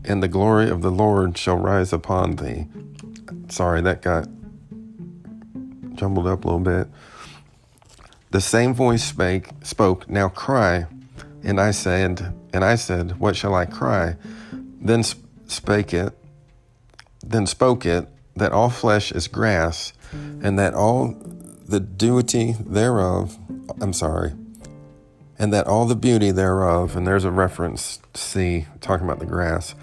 and 0.04 0.22
the 0.22 0.28
glory 0.28 0.70
of 0.70 0.80
the 0.80 0.90
lord 0.90 1.36
shall 1.36 1.56
rise 1.56 1.92
upon 1.92 2.36
thee? 2.36 2.66
Sorry 3.48 3.82
that 3.82 4.00
got 4.00 4.28
jumbled 6.00 6.26
up 6.26 6.44
a 6.44 6.48
little 6.48 6.60
bit. 6.60 6.88
The 8.30 8.40
same 8.40 8.74
voice 8.74 9.04
spake 9.04 9.50
spoke 9.62 10.08
now 10.08 10.28
cry. 10.28 10.86
And 11.42 11.60
i 11.60 11.70
said 11.70 12.34
and 12.52 12.64
i 12.64 12.74
said 12.74 13.18
what 13.18 13.36
shall 13.36 13.54
i 13.54 13.66
cry? 13.66 14.16
Then 14.52 15.02
spake 15.46 15.94
it 15.94 16.16
then 17.22 17.46
spoke 17.46 17.84
it 17.86 18.08
that 18.34 18.52
all 18.52 18.70
flesh 18.70 19.12
is 19.12 19.28
grass 19.28 19.92
and 20.12 20.58
that 20.58 20.74
all 20.74 21.14
the 21.68 21.80
deity 21.80 22.56
thereof, 22.58 23.38
I'm 23.80 23.92
sorry, 23.92 24.32
and 25.38 25.52
that 25.52 25.66
all 25.66 25.86
the 25.86 25.94
beauty 25.94 26.30
thereof, 26.32 26.96
and 26.96 27.06
there's 27.06 27.24
a 27.24 27.30
reference, 27.30 28.00
see, 28.14 28.66
talking 28.80 29.06
about 29.06 29.20
the 29.20 29.26
grass, 29.26 29.74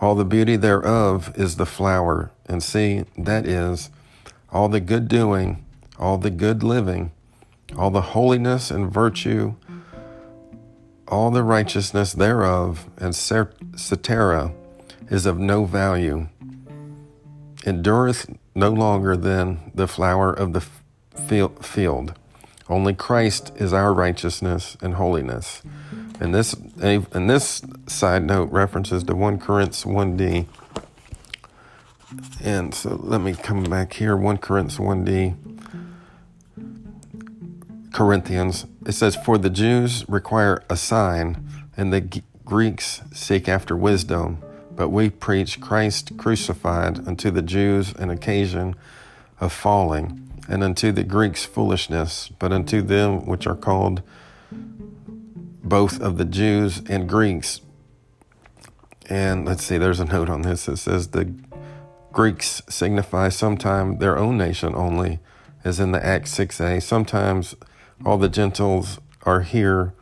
all 0.00 0.14
the 0.14 0.24
beauty 0.24 0.56
thereof 0.56 1.32
is 1.36 1.56
the 1.56 1.66
flower. 1.66 2.30
And 2.46 2.62
see, 2.62 3.04
that 3.16 3.46
is 3.46 3.88
all 4.52 4.68
the 4.68 4.80
good 4.80 5.08
doing, 5.08 5.64
all 5.98 6.18
the 6.18 6.30
good 6.30 6.62
living, 6.62 7.10
all 7.76 7.90
the 7.90 8.02
holiness 8.02 8.70
and 8.70 8.92
virtue, 8.92 9.54
all 11.08 11.30
the 11.30 11.42
righteousness 11.42 12.12
thereof, 12.12 12.88
and 12.98 13.14
cetera, 13.14 14.52
is 15.08 15.26
of 15.26 15.38
no 15.38 15.64
value. 15.64 16.28
Endureth 17.64 18.34
no 18.54 18.70
longer 18.70 19.16
than 19.16 19.70
the 19.74 19.88
flower 19.88 20.32
of 20.32 20.52
the 20.52 20.60
field. 21.62 22.18
Only 22.68 22.94
Christ 22.94 23.52
is 23.56 23.72
our 23.72 23.92
righteousness 23.92 24.76
and 24.80 24.94
holiness. 24.94 25.62
And 26.20 26.34
this, 26.34 26.54
and 26.80 27.28
this 27.28 27.62
side 27.86 28.24
note 28.24 28.50
references 28.52 29.02
to 29.04 29.14
1 29.14 29.38
Corinthians 29.38 29.84
1d. 29.84 30.46
And 32.42 32.74
so 32.74 32.96
let 33.02 33.20
me 33.20 33.34
come 33.34 33.64
back 33.64 33.92
here 33.94 34.16
1 34.16 34.38
Corinthians 34.38 34.78
1d. 34.78 35.36
Corinthians, 37.92 38.66
it 38.86 38.92
says, 38.92 39.14
For 39.14 39.38
the 39.38 39.50
Jews 39.50 40.08
require 40.08 40.62
a 40.68 40.76
sign, 40.76 41.46
and 41.76 41.92
the 41.92 42.22
Greeks 42.44 43.02
seek 43.12 43.48
after 43.48 43.76
wisdom, 43.76 44.42
but 44.74 44.88
we 44.88 45.10
preach 45.10 45.60
Christ 45.60 46.16
crucified 46.16 47.06
unto 47.06 47.30
the 47.30 47.42
Jews 47.42 47.94
an 47.94 48.10
occasion 48.10 48.74
of 49.40 49.52
falling 49.52 50.28
and 50.48 50.64
unto 50.64 50.90
the 50.90 51.04
Greeks 51.04 51.44
foolishness, 51.44 52.30
but 52.38 52.52
unto 52.52 52.82
them 52.82 53.26
which 53.26 53.46
are 53.46 53.56
called 53.56 54.02
both 55.62 56.00
of 56.00 56.18
the 56.18 56.24
Jews 56.24 56.82
and 56.88 57.08
Greeks. 57.08 57.60
And 59.08 59.46
let's 59.46 59.64
see, 59.64 59.78
there's 59.78 60.00
a 60.00 60.04
note 60.04 60.28
on 60.28 60.42
this 60.42 60.66
that 60.66 60.78
says 60.78 61.08
the 61.08 61.32
Greeks 62.12 62.62
signify 62.68 63.30
sometime 63.30 63.98
their 63.98 64.18
own 64.18 64.36
nation 64.36 64.74
only, 64.74 65.18
as 65.64 65.80
in 65.80 65.92
the 65.92 66.04
Acts 66.04 66.36
6a. 66.36 66.82
Sometimes 66.82 67.56
all 68.04 68.18
the 68.18 68.28
Gentiles 68.28 69.00
are 69.22 69.40
here, 69.40 69.94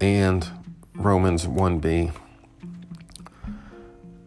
and 0.00 0.48
Romans 0.94 1.46
1b. 1.46 2.12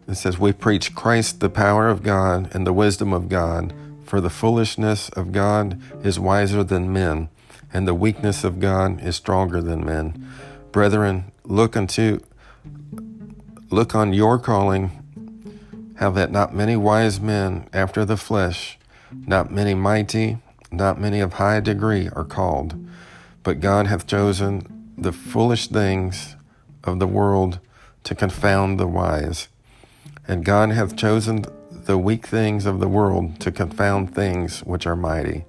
It 0.08 0.14
says, 0.14 0.38
We 0.38 0.52
preach 0.52 0.94
Christ, 0.94 1.40
the 1.40 1.50
power 1.50 1.88
of 1.88 2.02
God, 2.02 2.54
and 2.54 2.66
the 2.66 2.72
wisdom 2.72 3.12
of 3.12 3.28
God 3.28 3.72
for 4.12 4.20
the 4.20 4.28
foolishness 4.28 5.08
of 5.10 5.32
God 5.32 5.80
is 6.04 6.20
wiser 6.20 6.62
than 6.62 6.92
men, 6.92 7.30
and 7.72 7.88
the 7.88 7.94
weakness 7.94 8.44
of 8.44 8.60
God 8.60 9.02
is 9.02 9.16
stronger 9.16 9.62
than 9.62 9.86
men. 9.86 10.30
Brethren, 10.70 11.32
look 11.44 11.78
unto 11.78 12.20
look 13.70 13.94
on 13.94 14.12
your 14.12 14.38
calling, 14.38 15.01
how 16.02 16.10
that 16.10 16.32
not 16.32 16.52
many 16.52 16.74
wise 16.74 17.20
men 17.20 17.64
after 17.72 18.04
the 18.04 18.16
flesh, 18.16 18.76
not 19.12 19.52
many 19.52 19.72
mighty, 19.72 20.36
not 20.72 21.00
many 21.00 21.20
of 21.20 21.34
high 21.34 21.60
degree 21.60 22.08
are 22.16 22.24
called, 22.24 22.74
but 23.44 23.60
God 23.60 23.86
hath 23.86 24.04
chosen 24.04 24.66
the 24.98 25.12
foolish 25.12 25.68
things 25.68 26.34
of 26.82 26.98
the 26.98 27.06
world 27.06 27.60
to 28.02 28.16
confound 28.16 28.80
the 28.80 28.86
wise. 28.88 29.46
And 30.26 30.44
God 30.44 30.72
hath 30.72 30.96
chosen 30.96 31.44
the 31.70 31.96
weak 31.96 32.26
things 32.26 32.66
of 32.66 32.80
the 32.80 32.88
world 32.88 33.38
to 33.38 33.52
confound 33.52 34.12
things 34.12 34.58
which 34.64 34.88
are 34.88 34.96
mighty. 34.96 35.44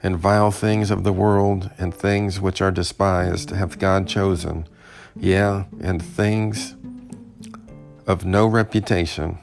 and 0.00 0.16
vile 0.16 0.52
things 0.52 0.92
of 0.92 1.02
the 1.02 1.12
world 1.12 1.70
and 1.76 1.92
things 1.92 2.40
which 2.40 2.60
are 2.60 2.70
despised 2.70 3.50
hath 3.50 3.80
God 3.80 4.06
chosen, 4.06 4.68
yea, 5.18 5.64
and 5.80 6.00
things 6.00 6.76
of 8.06 8.24
no 8.24 8.46
reputation, 8.46 9.38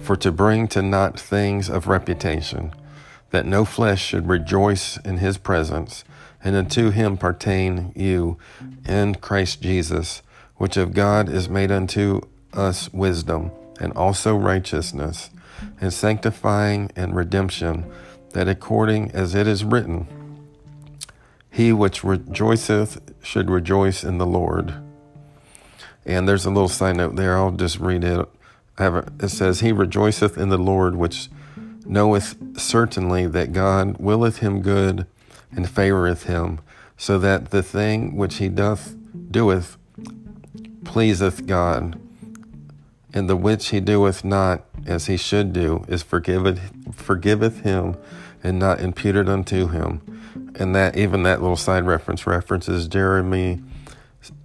for 0.00 0.16
to 0.16 0.32
bring 0.32 0.68
to 0.68 0.82
naught 0.82 1.18
things 1.18 1.68
of 1.68 1.86
reputation, 1.86 2.72
that 3.30 3.46
no 3.46 3.64
flesh 3.64 4.02
should 4.04 4.28
rejoice 4.28 4.96
in 4.98 5.18
his 5.18 5.38
presence, 5.38 6.04
and 6.44 6.56
unto 6.56 6.90
him 6.90 7.16
pertain 7.16 7.92
you 7.94 8.36
in 8.86 9.14
Christ 9.16 9.62
Jesus, 9.62 10.22
which 10.56 10.76
of 10.76 10.94
God 10.94 11.28
is 11.28 11.48
made 11.48 11.70
unto 11.70 12.20
us 12.52 12.92
wisdom, 12.92 13.50
and 13.80 13.92
also 13.94 14.36
righteousness, 14.36 15.30
and 15.80 15.92
sanctifying 15.92 16.90
and 16.96 17.14
redemption, 17.14 17.90
that 18.32 18.48
according 18.48 19.10
as 19.12 19.34
it 19.34 19.46
is 19.46 19.64
written, 19.64 20.06
He 21.50 21.72
which 21.72 22.02
rejoiceth 22.02 23.00
should 23.22 23.50
rejoice 23.50 24.04
in 24.04 24.18
the 24.18 24.26
Lord. 24.26 24.74
And 26.04 26.28
there's 26.28 26.44
a 26.44 26.50
little 26.50 26.68
side 26.68 26.96
note 26.96 27.16
there. 27.16 27.36
I'll 27.36 27.52
just 27.52 27.78
read 27.78 28.04
it. 28.04 28.28
It 28.78 29.28
says, 29.28 29.60
He 29.60 29.72
rejoiceth 29.72 30.38
in 30.38 30.48
the 30.48 30.58
Lord, 30.58 30.96
which 30.96 31.28
knoweth 31.84 32.36
certainly 32.58 33.26
that 33.26 33.52
God 33.52 33.98
willeth 33.98 34.38
him 34.38 34.62
good 34.62 35.06
and 35.50 35.68
favoreth 35.68 36.24
him, 36.24 36.60
so 36.96 37.18
that 37.18 37.50
the 37.50 37.62
thing 37.62 38.16
which 38.16 38.36
he 38.36 38.48
doth 38.48 38.94
doeth 39.30 39.76
pleaseth 40.84 41.46
God, 41.46 42.00
and 43.12 43.28
the 43.28 43.36
which 43.36 43.68
he 43.68 43.80
doeth 43.80 44.24
not 44.24 44.64
as 44.86 45.06
he 45.06 45.16
should 45.16 45.52
do 45.52 45.84
is 45.88 46.02
forgiveth 46.02 46.60
forgiveth 46.94 47.60
him 47.60 47.96
and 48.42 48.58
not 48.58 48.80
imputed 48.80 49.28
unto 49.28 49.68
him. 49.68 50.00
And 50.54 50.74
that 50.74 50.96
even 50.96 51.22
that 51.22 51.40
little 51.40 51.56
side 51.56 51.84
reference 51.86 52.26
references 52.26 52.88
Jeremy 52.88 53.62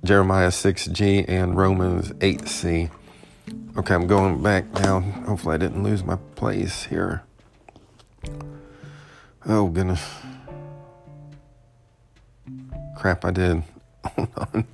Jeremiah 0.03 0.50
6G 0.50 1.25
and 1.27 1.55
Romans 1.55 2.10
8C. 2.13 2.89
Okay, 3.77 3.93
I'm 3.93 4.07
going 4.07 4.41
back 4.41 4.65
now. 4.74 5.01
Hopefully 5.01 5.53
I 5.53 5.57
didn't 5.60 5.84
lose 5.84 6.03
my 6.03 6.15
place 6.36 6.86
here. 6.86 7.22
Oh 9.46 9.67
goodness. 9.67 10.03
Crap, 12.98 13.24
I 13.24 13.29
did. 13.29 13.62
Hold 14.03 14.29
on. 14.36 14.67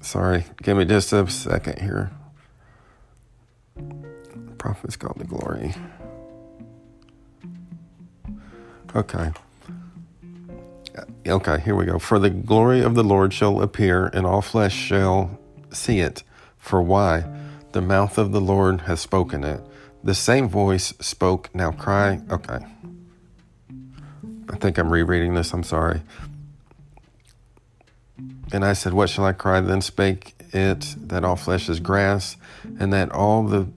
Sorry. 0.00 0.46
Give 0.62 0.78
me 0.78 0.86
just 0.86 1.12
a 1.12 1.28
second 1.28 1.80
here. 1.82 2.10
Prophet's 4.56 4.96
called 4.96 5.18
the 5.18 5.24
glory. 5.24 5.74
Okay. 8.96 9.32
Uh, 10.96 11.04
okay, 11.26 11.60
here 11.60 11.76
we 11.76 11.84
go. 11.84 11.98
For 11.98 12.18
the 12.18 12.30
glory 12.30 12.80
of 12.80 12.94
the 12.94 13.04
Lord 13.04 13.34
shall 13.34 13.60
appear, 13.60 14.06
and 14.06 14.24
all 14.26 14.40
flesh 14.40 14.74
shall 14.74 15.38
see 15.70 16.00
it. 16.00 16.22
For 16.56 16.80
why? 16.80 17.37
The 17.72 17.80
mouth 17.82 18.18
of 18.18 18.32
the 18.32 18.40
Lord 18.40 18.82
has 18.82 19.00
spoken 19.00 19.44
it. 19.44 19.60
The 20.02 20.14
same 20.14 20.48
voice 20.48 20.94
spoke, 21.00 21.54
now 21.54 21.72
cry. 21.72 22.20
Okay. 22.30 22.58
I 24.50 24.56
think 24.56 24.78
I'm 24.78 24.90
rereading 24.90 25.34
this. 25.34 25.52
I'm 25.52 25.62
sorry. 25.62 26.02
And 28.52 28.64
I 28.64 28.72
said, 28.72 28.94
What 28.94 29.10
shall 29.10 29.24
I 29.24 29.32
cry? 29.32 29.60
Then 29.60 29.82
spake 29.82 30.34
it 30.52 30.94
that 30.98 31.24
all 31.24 31.36
flesh 31.36 31.68
is 31.68 31.80
grass, 31.80 32.36
and 32.78 32.92
that 32.92 33.12
all 33.12 33.42
the 33.42 33.68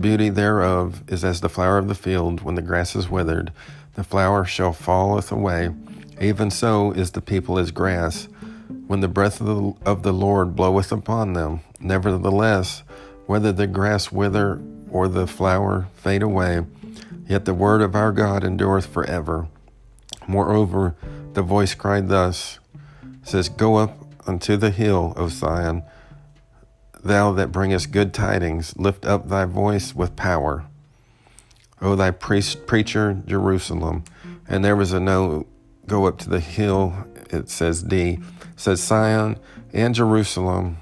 beauty 0.00 0.28
thereof 0.28 1.02
is 1.08 1.24
as 1.24 1.40
the 1.40 1.48
flower 1.48 1.78
of 1.78 1.88
the 1.88 1.94
field 1.94 2.42
when 2.42 2.54
the 2.54 2.62
grass 2.62 2.96
is 2.96 3.10
withered. 3.10 3.52
The 3.94 4.04
flower 4.04 4.44
shall 4.44 4.72
falleth 4.72 5.32
away. 5.32 5.70
Even 6.20 6.50
so 6.50 6.92
is 6.92 7.10
the 7.10 7.20
people 7.20 7.58
as 7.58 7.70
grass 7.70 8.28
when 8.86 9.00
the 9.00 9.08
breath 9.08 9.40
of 9.40 9.46
the, 9.46 9.90
of 9.90 10.02
the 10.02 10.12
Lord 10.12 10.54
bloweth 10.54 10.92
upon 10.92 11.32
them. 11.32 11.60
Nevertheless, 11.80 12.82
whether 13.26 13.52
the 13.52 13.66
grass 13.66 14.10
wither 14.10 14.60
or 14.90 15.08
the 15.08 15.26
flower 15.26 15.88
fade 15.94 16.22
away, 16.22 16.64
yet 17.28 17.44
the 17.44 17.54
word 17.54 17.82
of 17.82 17.94
our 17.94 18.12
God 18.12 18.44
endureth 18.44 18.86
forever. 18.86 19.48
Moreover, 20.26 20.96
the 21.34 21.42
voice 21.42 21.74
cried 21.74 22.08
thus, 22.08 22.58
says, 23.22 23.48
Go 23.48 23.76
up 23.76 23.98
unto 24.26 24.56
the 24.56 24.70
hill, 24.70 25.12
O 25.16 25.28
Zion, 25.28 25.82
thou 27.02 27.32
that 27.32 27.52
bringest 27.52 27.92
good 27.92 28.12
tidings, 28.12 28.76
lift 28.76 29.04
up 29.04 29.28
thy 29.28 29.44
voice 29.44 29.94
with 29.94 30.16
power. 30.16 30.64
O 31.80 31.94
thy 31.94 32.10
priest, 32.10 32.66
preacher, 32.66 33.22
Jerusalem. 33.26 34.04
And 34.48 34.64
there 34.64 34.76
was 34.76 34.92
a 34.92 35.00
no, 35.00 35.46
go 35.86 36.06
up 36.06 36.18
to 36.18 36.30
the 36.30 36.40
hill, 36.40 37.06
it 37.30 37.50
says 37.50 37.82
D, 37.82 38.18
says 38.56 38.82
Zion 38.82 39.38
and 39.72 39.94
Jerusalem. 39.94 40.78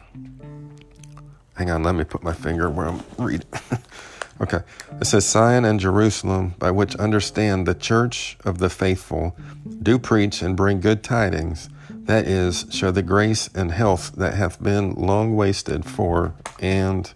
Hang 1.57 1.71
on, 1.71 1.83
let 1.83 1.95
me 1.95 2.05
put 2.05 2.23
my 2.23 2.33
finger 2.33 2.69
where 2.69 2.87
I'm 2.87 3.03
reading. 3.19 3.49
okay. 4.41 4.61
It 5.01 5.07
says 5.07 5.29
Zion 5.29 5.65
and 5.65 5.79
Jerusalem, 5.79 6.55
by 6.59 6.71
which 6.71 6.97
understand 6.97 7.67
the 7.67 7.75
church 7.75 8.37
of 8.45 8.59
the 8.59 8.69
faithful, 8.69 9.37
do 9.83 9.99
preach 9.99 10.43
and 10.43 10.57
bring 10.57 10.81
good 10.81 11.03
tidings 11.05 11.69
that 12.07 12.27
is, 12.27 12.67
show 12.71 12.91
the 12.91 13.03
grace 13.03 13.49
and 13.55 13.73
health 13.73 14.13
that 14.17 14.35
hath 14.35 14.63
been 14.63 14.95
long 14.95 15.37
wasted 15.37 15.87
for, 15.87 16.35
and 16.61 17.13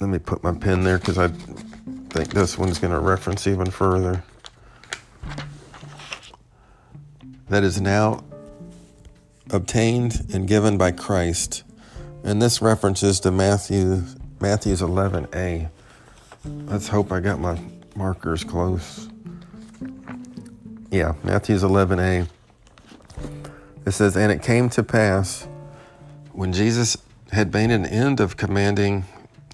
let 0.00 0.08
me 0.08 0.18
put 0.18 0.42
my 0.42 0.52
pen 0.52 0.84
there 0.84 0.98
because 0.98 1.16
I 1.16 1.28
think 1.28 2.34
this 2.34 2.58
one's 2.58 2.78
going 2.78 2.92
to 2.92 3.00
reference 3.00 3.46
even 3.46 3.70
further. 3.70 4.22
That 7.48 7.64
is 7.64 7.80
now 7.80 8.22
obtained 9.52 10.26
and 10.32 10.46
given 10.46 10.78
by 10.78 10.92
Christ. 10.92 11.64
And 12.24 12.40
this 12.40 12.60
references 12.60 13.20
to 13.20 13.30
Matthew 13.30 14.04
Matthew's 14.40 14.80
11a. 14.80 15.68
Let's 16.44 16.88
hope 16.88 17.12
I 17.12 17.20
got 17.20 17.40
my 17.40 17.60
markers 17.94 18.42
close. 18.42 19.08
Yeah, 20.90 21.14
Matthew's 21.22 21.62
11a. 21.62 22.26
It 23.86 23.90
says, 23.90 24.16
And 24.16 24.32
it 24.32 24.42
came 24.42 24.70
to 24.70 24.82
pass 24.82 25.46
when 26.32 26.52
Jesus 26.52 26.96
had 27.32 27.52
made 27.52 27.70
an 27.70 27.86
end 27.86 28.20
of 28.20 28.36
commanding 28.36 29.04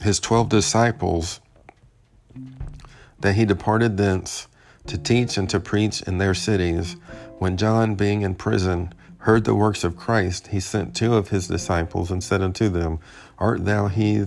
his 0.00 0.20
twelve 0.20 0.48
disciples 0.48 1.40
that 3.20 3.34
he 3.34 3.44
departed 3.44 3.96
thence 3.96 4.46
to 4.86 4.98
teach 4.98 5.36
and 5.36 5.48
to 5.50 5.58
preach 5.58 6.02
in 6.02 6.18
their 6.18 6.34
cities. 6.34 6.96
When 7.38 7.56
John, 7.56 7.96
being 7.96 8.22
in 8.22 8.34
prison, 8.34 8.92
heard 9.26 9.42
the 9.42 9.56
works 9.56 9.82
of 9.82 9.96
Christ, 9.96 10.46
he 10.46 10.60
sent 10.60 10.94
two 10.94 11.16
of 11.16 11.30
his 11.30 11.48
disciples 11.48 12.12
and 12.12 12.22
said 12.22 12.40
unto 12.40 12.68
them, 12.68 13.00
Art 13.38 13.64
thou 13.64 13.88
he 13.88 14.26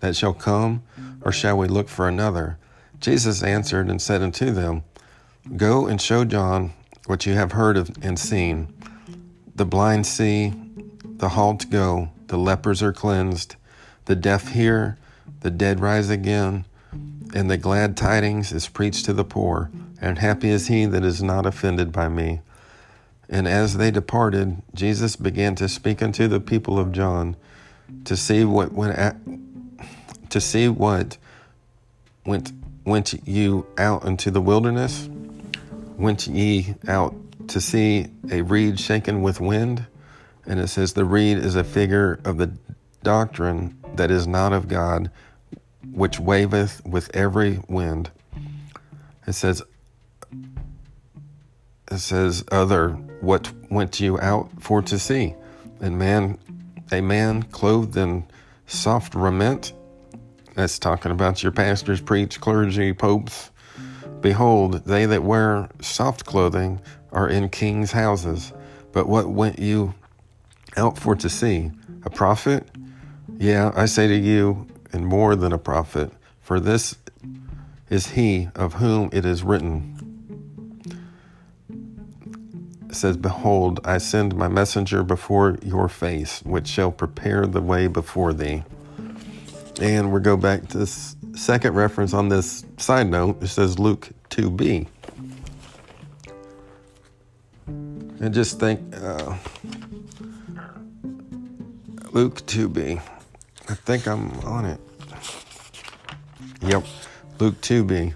that 0.00 0.16
shall 0.16 0.34
come, 0.34 0.82
or 1.20 1.30
shall 1.30 1.56
we 1.56 1.68
look 1.68 1.88
for 1.88 2.08
another? 2.08 2.58
Jesus 2.98 3.44
answered 3.44 3.88
and 3.88 4.02
said 4.02 4.20
unto 4.20 4.50
them, 4.50 4.82
Go 5.56 5.86
and 5.86 6.02
show 6.02 6.24
John 6.24 6.72
what 7.06 7.24
you 7.24 7.34
have 7.34 7.52
heard 7.52 7.76
of 7.76 7.92
and 8.02 8.18
seen. 8.18 8.74
The 9.54 9.64
blind 9.64 10.08
see, 10.08 10.52
the 11.04 11.28
halt 11.28 11.70
go, 11.70 12.10
the 12.26 12.36
lepers 12.36 12.82
are 12.82 12.92
cleansed, 12.92 13.54
the 14.06 14.16
deaf 14.16 14.48
hear, 14.48 14.98
the 15.38 15.52
dead 15.52 15.78
rise 15.78 16.10
again, 16.10 16.64
and 17.32 17.48
the 17.48 17.56
glad 17.56 17.96
tidings 17.96 18.50
is 18.50 18.66
preached 18.66 19.04
to 19.04 19.12
the 19.12 19.24
poor. 19.24 19.70
And 20.00 20.18
happy 20.18 20.48
is 20.48 20.66
he 20.66 20.84
that 20.86 21.04
is 21.04 21.22
not 21.22 21.46
offended 21.46 21.92
by 21.92 22.08
me. 22.08 22.40
And 23.32 23.48
as 23.48 23.78
they 23.78 23.90
departed, 23.90 24.62
Jesus 24.74 25.16
began 25.16 25.56
to 25.56 25.68
speak 25.68 26.02
unto 26.02 26.28
the 26.28 26.38
people 26.38 26.78
of 26.78 26.92
John 26.92 27.34
to 28.04 28.16
see 28.16 28.44
what 28.44 28.72
went 28.72 28.96
at, 28.96 29.16
to 30.30 30.40
see 30.40 30.68
what 30.68 31.16
went 32.24 32.52
went 32.84 33.14
you 33.26 33.66
out 33.78 34.04
into 34.04 34.30
the 34.30 34.40
wilderness 34.40 35.08
went 35.96 36.26
ye 36.26 36.74
out 36.88 37.14
to 37.48 37.60
see 37.60 38.08
a 38.30 38.42
reed 38.42 38.78
shaken 38.78 39.22
with 39.22 39.40
wind? 39.40 39.86
And 40.46 40.58
it 40.58 40.68
says, 40.68 40.92
The 40.92 41.04
reed 41.04 41.38
is 41.38 41.54
a 41.54 41.64
figure 41.64 42.20
of 42.24 42.38
the 42.38 42.52
doctrine 43.02 43.78
that 43.94 44.10
is 44.10 44.26
not 44.26 44.52
of 44.52 44.68
God, 44.68 45.10
which 45.92 46.18
waveth 46.18 46.84
with 46.84 47.14
every 47.14 47.60
wind. 47.68 48.10
It 49.26 49.32
says, 49.34 49.62
it 51.90 51.98
says, 51.98 52.44
Other, 52.50 52.98
what 53.22 53.50
went 53.70 54.00
you 54.00 54.20
out 54.20 54.50
for 54.60 54.82
to 54.82 54.98
see? 54.98 55.34
And 55.80 55.98
man, 55.98 56.38
a 56.92 57.00
man 57.00 57.44
clothed 57.44 57.96
in 57.96 58.24
soft 58.66 59.14
raiment. 59.14 59.72
That's 60.54 60.78
talking 60.78 61.10
about 61.10 61.42
your 61.42 61.52
pastors, 61.52 62.00
preach, 62.00 62.40
clergy, 62.40 62.92
popes, 62.92 63.50
Behold, 64.22 64.84
they 64.84 65.04
that 65.04 65.24
wear 65.24 65.68
soft 65.80 66.24
clothing 66.24 66.80
are 67.10 67.28
in 67.28 67.48
kings' 67.48 67.90
houses. 67.90 68.52
But 68.92 69.08
what 69.08 69.28
went 69.28 69.58
you 69.58 69.94
out 70.76 70.96
for 70.96 71.16
to 71.16 71.28
see? 71.28 71.72
A 72.04 72.10
prophet? 72.10 72.66
Yeah, 73.36 73.72
I 73.74 73.86
say 73.86 74.06
to 74.06 74.16
you, 74.16 74.68
and 74.92 75.06
more 75.06 75.34
than 75.34 75.52
a 75.52 75.58
prophet, 75.58 76.12
for 76.40 76.60
this 76.60 76.96
is 77.90 78.10
he 78.10 78.48
of 78.54 78.74
whom 78.74 79.10
it 79.12 79.24
is 79.24 79.42
written. 79.42 79.98
Says, 82.94 83.16
Behold, 83.16 83.80
I 83.84 83.98
send 83.98 84.34
my 84.34 84.48
messenger 84.48 85.02
before 85.02 85.58
your 85.62 85.88
face, 85.88 86.42
which 86.42 86.66
shall 86.66 86.92
prepare 86.92 87.46
the 87.46 87.60
way 87.60 87.86
before 87.86 88.32
thee. 88.32 88.64
And 89.80 90.12
we 90.12 90.20
go 90.20 90.36
back 90.36 90.68
to 90.68 90.78
this 90.78 91.16
second 91.34 91.74
reference 91.74 92.12
on 92.14 92.28
this 92.28 92.64
side 92.76 93.08
note. 93.08 93.42
It 93.42 93.48
says 93.48 93.78
Luke 93.78 94.10
2b. 94.30 94.86
And 97.66 98.32
just 98.32 98.60
think, 98.60 98.80
uh, 98.96 99.36
Luke 102.12 102.44
2b. 102.46 103.00
I 103.68 103.74
think 103.74 104.06
I'm 104.06 104.30
on 104.40 104.66
it. 104.66 104.80
Yep, 106.60 106.84
Luke 107.38 107.60
2b. 107.62 108.14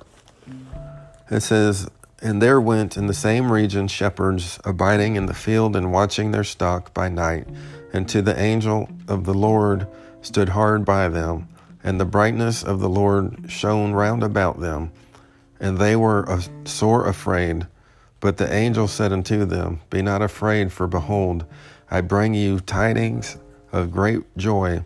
It 1.31 1.41
says, 1.41 1.89
And 2.27 2.43
there 2.43 2.61
went 2.61 2.97
in 2.97 3.07
the 3.07 3.15
same 3.15 3.53
region 3.53 3.87
shepherds 3.87 4.59
abiding 4.65 5.15
in 5.15 5.27
the 5.27 5.33
field 5.33 5.77
and 5.77 5.93
watching 5.93 6.33
their 6.33 6.43
stock 6.43 6.93
by 6.93 7.09
night. 7.09 7.47
And 7.93 8.09
to 8.09 8.21
the 8.21 8.37
angel 8.37 8.89
of 9.07 9.23
the 9.27 9.33
Lord 9.33 9.87
stood 10.23 10.49
hard 10.49 10.85
by 10.85 11.09
them, 11.09 11.47
and 11.85 12.01
the 12.01 12.05
brightness 12.05 12.65
of 12.65 12.81
the 12.81 12.89
Lord 12.89 13.45
shone 13.47 13.93
round 13.93 14.25
about 14.25 14.59
them. 14.59 14.91
And 15.61 15.79
they 15.79 15.95
were 15.95 16.41
sore 16.65 17.07
afraid. 17.07 17.69
But 18.19 18.39
the 18.39 18.53
angel 18.53 18.89
said 18.89 19.13
unto 19.13 19.45
them, 19.45 19.83
Be 19.89 20.03
not 20.03 20.21
afraid, 20.21 20.73
for 20.73 20.89
behold, 20.89 21.45
I 21.93 22.01
bring 22.01 22.35
you 22.35 22.59
tidings 22.59 23.39
of 23.71 23.93
great 23.93 24.37
joy 24.37 24.85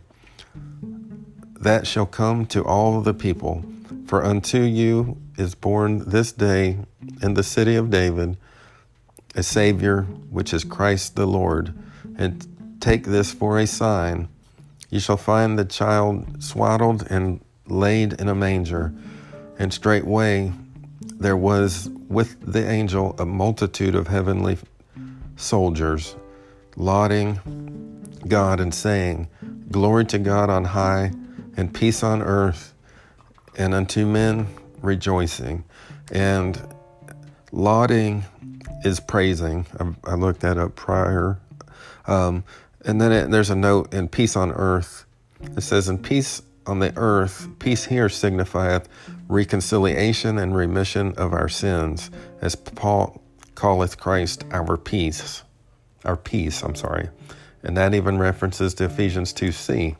that 1.59 1.87
shall 1.87 2.05
come 2.05 2.44
to 2.48 2.62
all 2.62 3.00
the 3.00 3.14
people. 3.14 3.64
For 4.05 4.24
unto 4.24 4.59
you 4.61 5.16
is 5.40 5.55
born 5.55 6.11
this 6.11 6.33
day 6.33 6.79
in 7.22 7.35
the 7.35 7.42
city 7.42 7.74
of 7.74 7.90
David 7.90 8.37
a 9.35 9.42
Savior, 9.42 10.03
which 10.03 10.53
is 10.53 10.64
Christ 10.64 11.16
the 11.16 11.26
Lord. 11.26 11.72
And 12.18 12.76
take 12.81 13.05
this 13.05 13.33
for 13.33 13.59
a 13.59 13.66
sign. 13.66 14.29
You 14.90 15.00
shall 15.00 15.16
find 15.16 15.59
the 15.59 15.64
child 15.64 16.42
swaddled 16.42 17.07
and 17.09 17.40
laid 17.66 18.14
in 18.14 18.29
a 18.29 18.35
manger. 18.35 18.92
And 19.59 19.72
straightway 19.72 20.53
there 21.18 21.37
was 21.37 21.88
with 22.09 22.37
the 22.40 22.68
angel 22.68 23.14
a 23.18 23.24
multitude 23.24 23.94
of 23.94 24.09
heavenly 24.09 24.59
soldiers, 25.37 26.16
lauding 26.76 27.38
God 28.26 28.59
and 28.61 28.74
saying, 28.74 29.29
Glory 29.70 30.05
to 30.07 30.18
God 30.18 30.50
on 30.50 30.64
high, 30.64 31.12
and 31.57 31.72
peace 31.72 32.03
on 32.03 32.20
earth, 32.20 32.74
and 33.57 33.74
unto 33.74 34.05
men 34.07 34.48
rejoicing. 34.83 35.64
And 36.12 36.61
lauding 37.53 38.25
is 38.85 39.01
praising. 39.01 39.66
I, 39.79 40.12
I 40.12 40.14
looked 40.14 40.40
that 40.40 40.59
up 40.59 40.75
prior. 40.77 41.38
Um, 42.07 42.45
and 42.85 43.01
then 43.01 43.12
it, 43.12 43.31
there's 43.31 43.51
a 43.51 43.57
note 43.57 43.93
in 43.93 44.09
peace 44.09 44.37
on 44.37 44.53
earth. 44.53 45.05
It 45.40 45.62
says, 45.62 45.88
In 45.88 45.99
peace 45.99 46.43
on 46.66 46.79
the 46.79 46.93
earth, 46.97 47.49
peace 47.59 47.85
here 47.85 48.09
signifieth 48.09 48.88
reconciliation 49.29 50.38
and 50.38 50.55
remission 50.55 51.14
of 51.16 51.33
our 51.33 51.49
sins, 51.49 52.11
as 52.40 52.55
Paul 52.55 53.23
calleth 53.55 53.99
Christ 53.99 54.45
our 54.51 54.77
peace. 54.77 55.43
Our 56.05 56.16
peace, 56.16 56.62
I'm 56.62 56.75
sorry. 56.75 57.09
And 57.62 57.77
that 57.77 57.95
even 57.95 58.19
references 58.19 58.75
to 58.75 58.85
Ephesians 58.85 59.35
2c. 59.35 59.97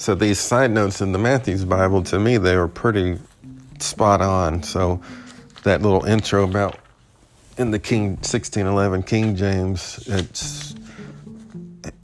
So 0.00 0.14
these 0.14 0.40
side 0.40 0.70
notes 0.70 1.02
in 1.02 1.12
the 1.12 1.18
Matthew's 1.18 1.66
Bible, 1.66 2.02
to 2.04 2.18
me, 2.18 2.38
they 2.38 2.56
were 2.56 2.68
pretty 2.68 3.18
spot 3.80 4.22
on. 4.22 4.62
So 4.62 5.02
that 5.64 5.82
little 5.82 6.06
intro 6.06 6.44
about 6.44 6.78
in 7.58 7.70
the 7.70 7.78
King 7.78 8.12
1611 8.12 9.02
King 9.02 9.36
James, 9.36 10.02
it's 10.06 10.74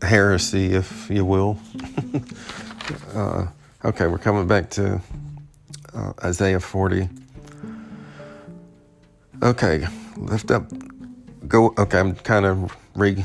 heresy, 0.02 0.74
if 0.74 1.08
you 1.08 1.24
will. 1.24 1.58
uh, 3.14 3.46
okay, 3.82 4.08
we're 4.08 4.18
coming 4.18 4.46
back 4.46 4.68
to 4.72 5.00
uh, 5.94 6.12
Isaiah 6.22 6.60
40. 6.60 7.08
Okay, 9.42 9.86
lift 10.18 10.50
up, 10.50 10.70
go. 11.48 11.72
Okay, 11.78 11.98
I'm 11.98 12.14
kind 12.14 12.44
of 12.44 12.76
re 12.94 13.24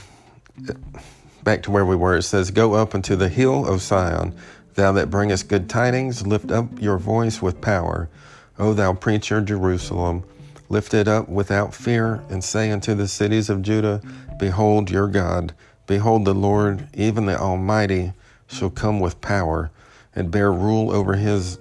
back 1.43 1.63
to 1.63 1.71
where 1.71 1.85
we 1.85 1.95
were. 1.95 2.17
It 2.17 2.23
says, 2.23 2.51
Go 2.51 2.73
up 2.73 2.95
into 2.95 3.15
the 3.15 3.29
hill 3.29 3.65
of 3.65 3.81
Sion, 3.81 4.35
thou 4.81 4.91
that 4.91 5.11
bringest 5.11 5.47
good 5.47 5.69
tidings, 5.69 6.25
lift 6.25 6.49
up 6.49 6.81
your 6.81 6.97
voice 6.97 7.39
with 7.39 7.61
power. 7.61 8.09
O 8.57 8.73
thou 8.73 8.93
preacher 8.93 9.39
Jerusalem, 9.39 10.23
lift 10.69 10.95
it 10.95 11.07
up 11.07 11.29
without 11.29 11.75
fear, 11.75 12.23
and 12.29 12.43
say 12.43 12.71
unto 12.71 12.95
the 12.95 13.07
cities 13.07 13.47
of 13.47 13.61
Judah, 13.61 14.01
Behold 14.39 14.89
your 14.89 15.07
God, 15.07 15.53
behold 15.85 16.25
the 16.25 16.33
Lord, 16.33 16.87
even 16.95 17.27
the 17.27 17.39
Almighty, 17.39 18.13
shall 18.47 18.71
come 18.71 18.99
with 18.99 19.21
power, 19.21 19.69
and 20.15 20.31
bear 20.31 20.51
rule 20.51 20.91
over 20.91 21.13
his 21.13 21.59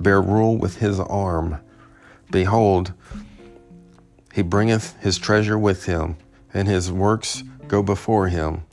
bear 0.00 0.20
rule 0.20 0.58
with 0.58 0.78
his 0.78 0.98
arm. 0.98 1.60
Behold, 2.32 2.92
he 4.32 4.42
bringeth 4.42 5.00
his 5.00 5.16
treasure 5.16 5.58
with 5.58 5.86
him, 5.86 6.16
and 6.52 6.66
his 6.66 6.90
works 6.90 7.44
go 7.68 7.84
before 7.84 8.26
him. 8.26 8.64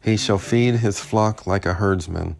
He 0.00 0.16
shall 0.16 0.38
feed 0.38 0.76
his 0.76 1.00
flock 1.00 1.48
like 1.48 1.66
a 1.66 1.74
herdsman. 1.74 2.36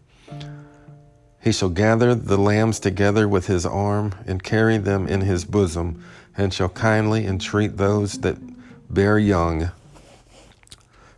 He 1.42 1.52
shall 1.52 1.70
gather 1.70 2.14
the 2.14 2.38
lambs 2.38 2.78
together 2.78 3.28
with 3.28 3.46
his 3.48 3.66
arm, 3.66 4.14
and 4.26 4.42
carry 4.42 4.78
them 4.78 5.08
in 5.08 5.22
his 5.22 5.44
bosom, 5.44 6.02
and 6.36 6.54
shall 6.54 6.68
kindly 6.68 7.26
entreat 7.26 7.76
those 7.76 8.18
that 8.20 8.38
bear 8.88 9.18
young. 9.18 9.72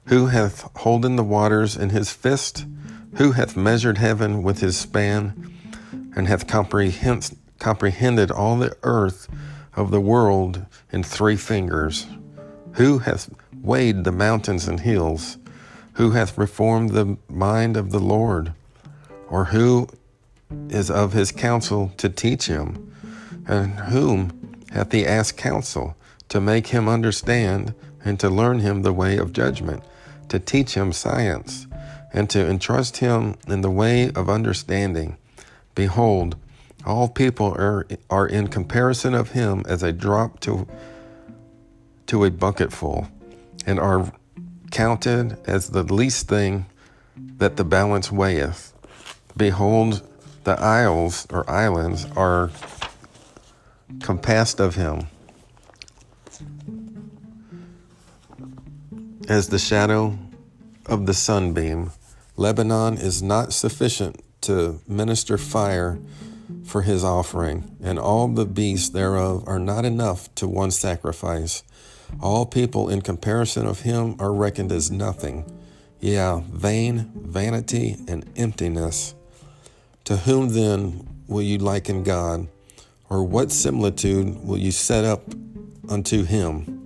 Who 0.06 0.26
hath 0.26 0.68
holden 0.76 1.16
the 1.16 1.24
waters 1.24 1.76
in 1.76 1.90
his 1.90 2.10
fist? 2.10 2.64
Who 3.16 3.32
hath 3.32 3.56
measured 3.56 3.98
heaven 3.98 4.42
with 4.42 4.60
his 4.60 4.76
span? 4.76 5.54
and 6.16 6.28
hath 6.28 6.46
comprehend, 6.46 7.36
comprehended 7.58 8.30
all 8.30 8.56
the 8.56 8.76
earth 8.82 9.28
of 9.74 9.90
the 9.90 10.00
world 10.00 10.64
in 10.92 11.02
three 11.02 11.36
fingers? 11.36 12.06
Who 12.74 12.98
hath 12.98 13.30
weighed 13.62 14.04
the 14.04 14.12
mountains 14.12 14.68
and 14.68 14.80
hills? 14.80 15.38
Who 15.94 16.12
hath 16.12 16.38
reformed 16.38 16.90
the 16.90 17.16
mind 17.28 17.76
of 17.76 17.90
the 17.90 18.00
Lord? 18.00 18.52
Or 19.28 19.46
who 19.46 19.88
is 20.68 20.90
of 20.90 21.12
his 21.12 21.32
counsel 21.32 21.92
to 21.96 22.08
teach 22.08 22.46
him? 22.46 22.92
And 23.46 23.78
whom 23.80 24.64
hath 24.70 24.92
he 24.92 25.06
asked 25.06 25.36
counsel 25.36 25.96
to 26.28 26.40
make 26.40 26.68
him 26.68 26.88
understand 26.88 27.74
and 28.04 28.18
to 28.20 28.30
learn 28.30 28.60
him 28.60 28.82
the 28.82 28.92
way 28.92 29.16
of 29.16 29.32
judgment, 29.32 29.82
to 30.28 30.38
teach 30.38 30.74
him 30.74 30.92
science, 30.92 31.66
and 32.12 32.28
to 32.30 32.46
entrust 32.46 32.98
him 32.98 33.36
in 33.46 33.60
the 33.60 33.70
way 33.70 34.10
of 34.12 34.28
understanding? 34.28 35.16
Behold, 35.74 36.36
all 36.86 37.08
people 37.08 37.52
are, 37.54 37.86
are 38.10 38.26
in 38.26 38.48
comparison 38.48 39.14
of 39.14 39.30
him 39.30 39.64
as 39.66 39.82
a 39.82 39.92
drop 39.92 40.40
to, 40.40 40.66
to 42.06 42.24
a 42.24 42.30
bucketful, 42.30 43.08
and 43.66 43.80
are 43.80 44.12
counted 44.70 45.38
as 45.46 45.70
the 45.70 45.82
least 45.82 46.28
thing 46.28 46.66
that 47.38 47.56
the 47.56 47.64
balance 47.64 48.10
weigheth. 48.12 48.72
Behold, 49.36 50.02
the 50.44 50.60
isles 50.60 51.26
or 51.30 51.48
islands 51.50 52.06
are 52.16 52.50
compassed 54.00 54.60
of 54.60 54.74
him 54.74 55.06
as 59.28 59.48
the 59.48 59.58
shadow 59.58 60.18
of 60.86 61.06
the 61.06 61.14
sunbeam. 61.14 61.90
Lebanon 62.36 62.98
is 62.98 63.22
not 63.22 63.52
sufficient 63.52 64.22
to 64.42 64.80
minister 64.86 65.38
fire 65.38 65.98
for 66.64 66.82
his 66.82 67.04
offering, 67.04 67.76
and 67.82 67.98
all 67.98 68.28
the 68.28 68.44
beasts 68.44 68.90
thereof 68.90 69.44
are 69.46 69.58
not 69.58 69.84
enough 69.84 70.34
to 70.34 70.48
one 70.48 70.70
sacrifice. 70.70 71.62
All 72.20 72.44
people 72.44 72.88
in 72.88 73.02
comparison 73.02 73.66
of 73.66 73.80
him 73.80 74.16
are 74.18 74.32
reckoned 74.32 74.72
as 74.72 74.90
nothing. 74.90 75.50
Yeah, 76.00 76.42
vain, 76.50 77.12
vanity, 77.14 77.96
and 78.06 78.30
emptiness. 78.36 79.14
To 80.04 80.18
whom 80.18 80.50
then 80.50 81.08
will 81.26 81.42
you 81.42 81.56
liken 81.56 82.02
God? 82.02 82.48
Or 83.08 83.24
what 83.24 83.50
similitude 83.50 84.46
will 84.46 84.58
you 84.58 84.70
set 84.70 85.04
up 85.04 85.22
unto 85.88 86.24
him? 86.24 86.80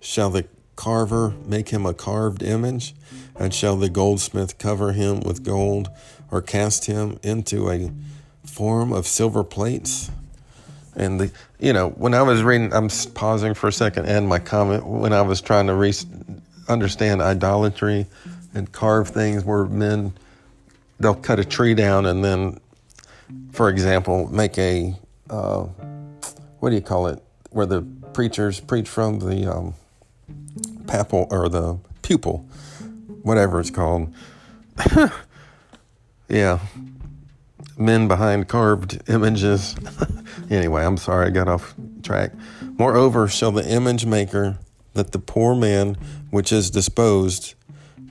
Shall 0.00 0.30
the 0.30 0.46
carver 0.74 1.34
make 1.44 1.68
him 1.68 1.84
a 1.84 1.92
carved 1.92 2.42
image? 2.42 2.94
And 3.36 3.52
shall 3.52 3.76
the 3.76 3.90
goldsmith 3.90 4.58
cover 4.58 4.92
him 4.92 5.20
with 5.20 5.44
gold, 5.44 5.90
or 6.30 6.40
cast 6.40 6.86
him 6.86 7.18
into 7.22 7.70
a 7.70 7.90
form 8.44 8.92
of 8.92 9.06
silver 9.06 9.44
plates? 9.44 10.10
And 10.94 11.20
the, 11.20 11.30
you 11.58 11.72
know, 11.72 11.90
when 11.90 12.14
I 12.14 12.22
was 12.22 12.42
reading, 12.42 12.72
I'm 12.72 12.88
pausing 13.14 13.54
for 13.54 13.68
a 13.68 13.72
second 13.72 14.06
and 14.06 14.28
my 14.28 14.38
comment 14.38 14.86
when 14.86 15.12
I 15.12 15.22
was 15.22 15.40
trying 15.40 15.66
to 15.66 15.74
re- 15.74 15.94
understand 16.68 17.20
idolatry 17.20 18.06
and 18.54 18.70
carve 18.70 19.08
things 19.08 19.44
where 19.44 19.64
men 19.64 20.12
they'll 21.00 21.14
cut 21.14 21.38
a 21.38 21.44
tree 21.44 21.74
down 21.74 22.06
and 22.06 22.24
then, 22.24 22.60
for 23.52 23.68
example, 23.68 24.28
make 24.32 24.58
a 24.58 24.96
uh, 25.30 25.66
what 26.60 26.70
do 26.70 26.76
you 26.76 26.82
call 26.82 27.06
it? 27.08 27.22
Where 27.50 27.66
the 27.66 27.82
preachers 28.12 28.60
preach 28.60 28.88
from 28.88 29.18
the 29.18 29.50
um, 29.50 29.74
papal 30.86 31.26
or 31.30 31.48
the 31.48 31.78
pupil, 32.02 32.46
whatever 33.22 33.58
it's 33.58 33.70
called. 33.70 34.14
yeah, 36.28 36.58
men 37.76 38.08
behind 38.08 38.48
carved 38.48 39.02
images. 39.08 39.74
anyway, 40.50 40.84
I'm 40.84 40.96
sorry 40.96 41.26
I 41.26 41.30
got 41.30 41.48
off 41.48 41.74
track. 42.02 42.32
Moreover, 42.78 43.28
shall 43.28 43.52
the 43.52 43.68
image 43.68 44.06
maker 44.06 44.58
that 44.94 45.12
the 45.12 45.18
poor 45.18 45.54
man 45.54 45.96
which 46.30 46.52
is 46.52 46.70
disposed 46.70 47.54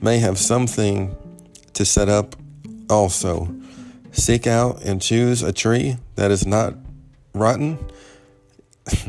may 0.00 0.18
have 0.18 0.38
something 0.38 1.16
to 1.74 1.84
set 1.84 2.08
up 2.08 2.36
also. 2.92 3.54
Seek 4.12 4.46
out 4.46 4.82
and 4.84 5.00
choose 5.00 5.42
a 5.42 5.52
tree 5.52 5.96
that 6.16 6.30
is 6.30 6.46
not 6.46 6.74
rotten, 7.34 7.78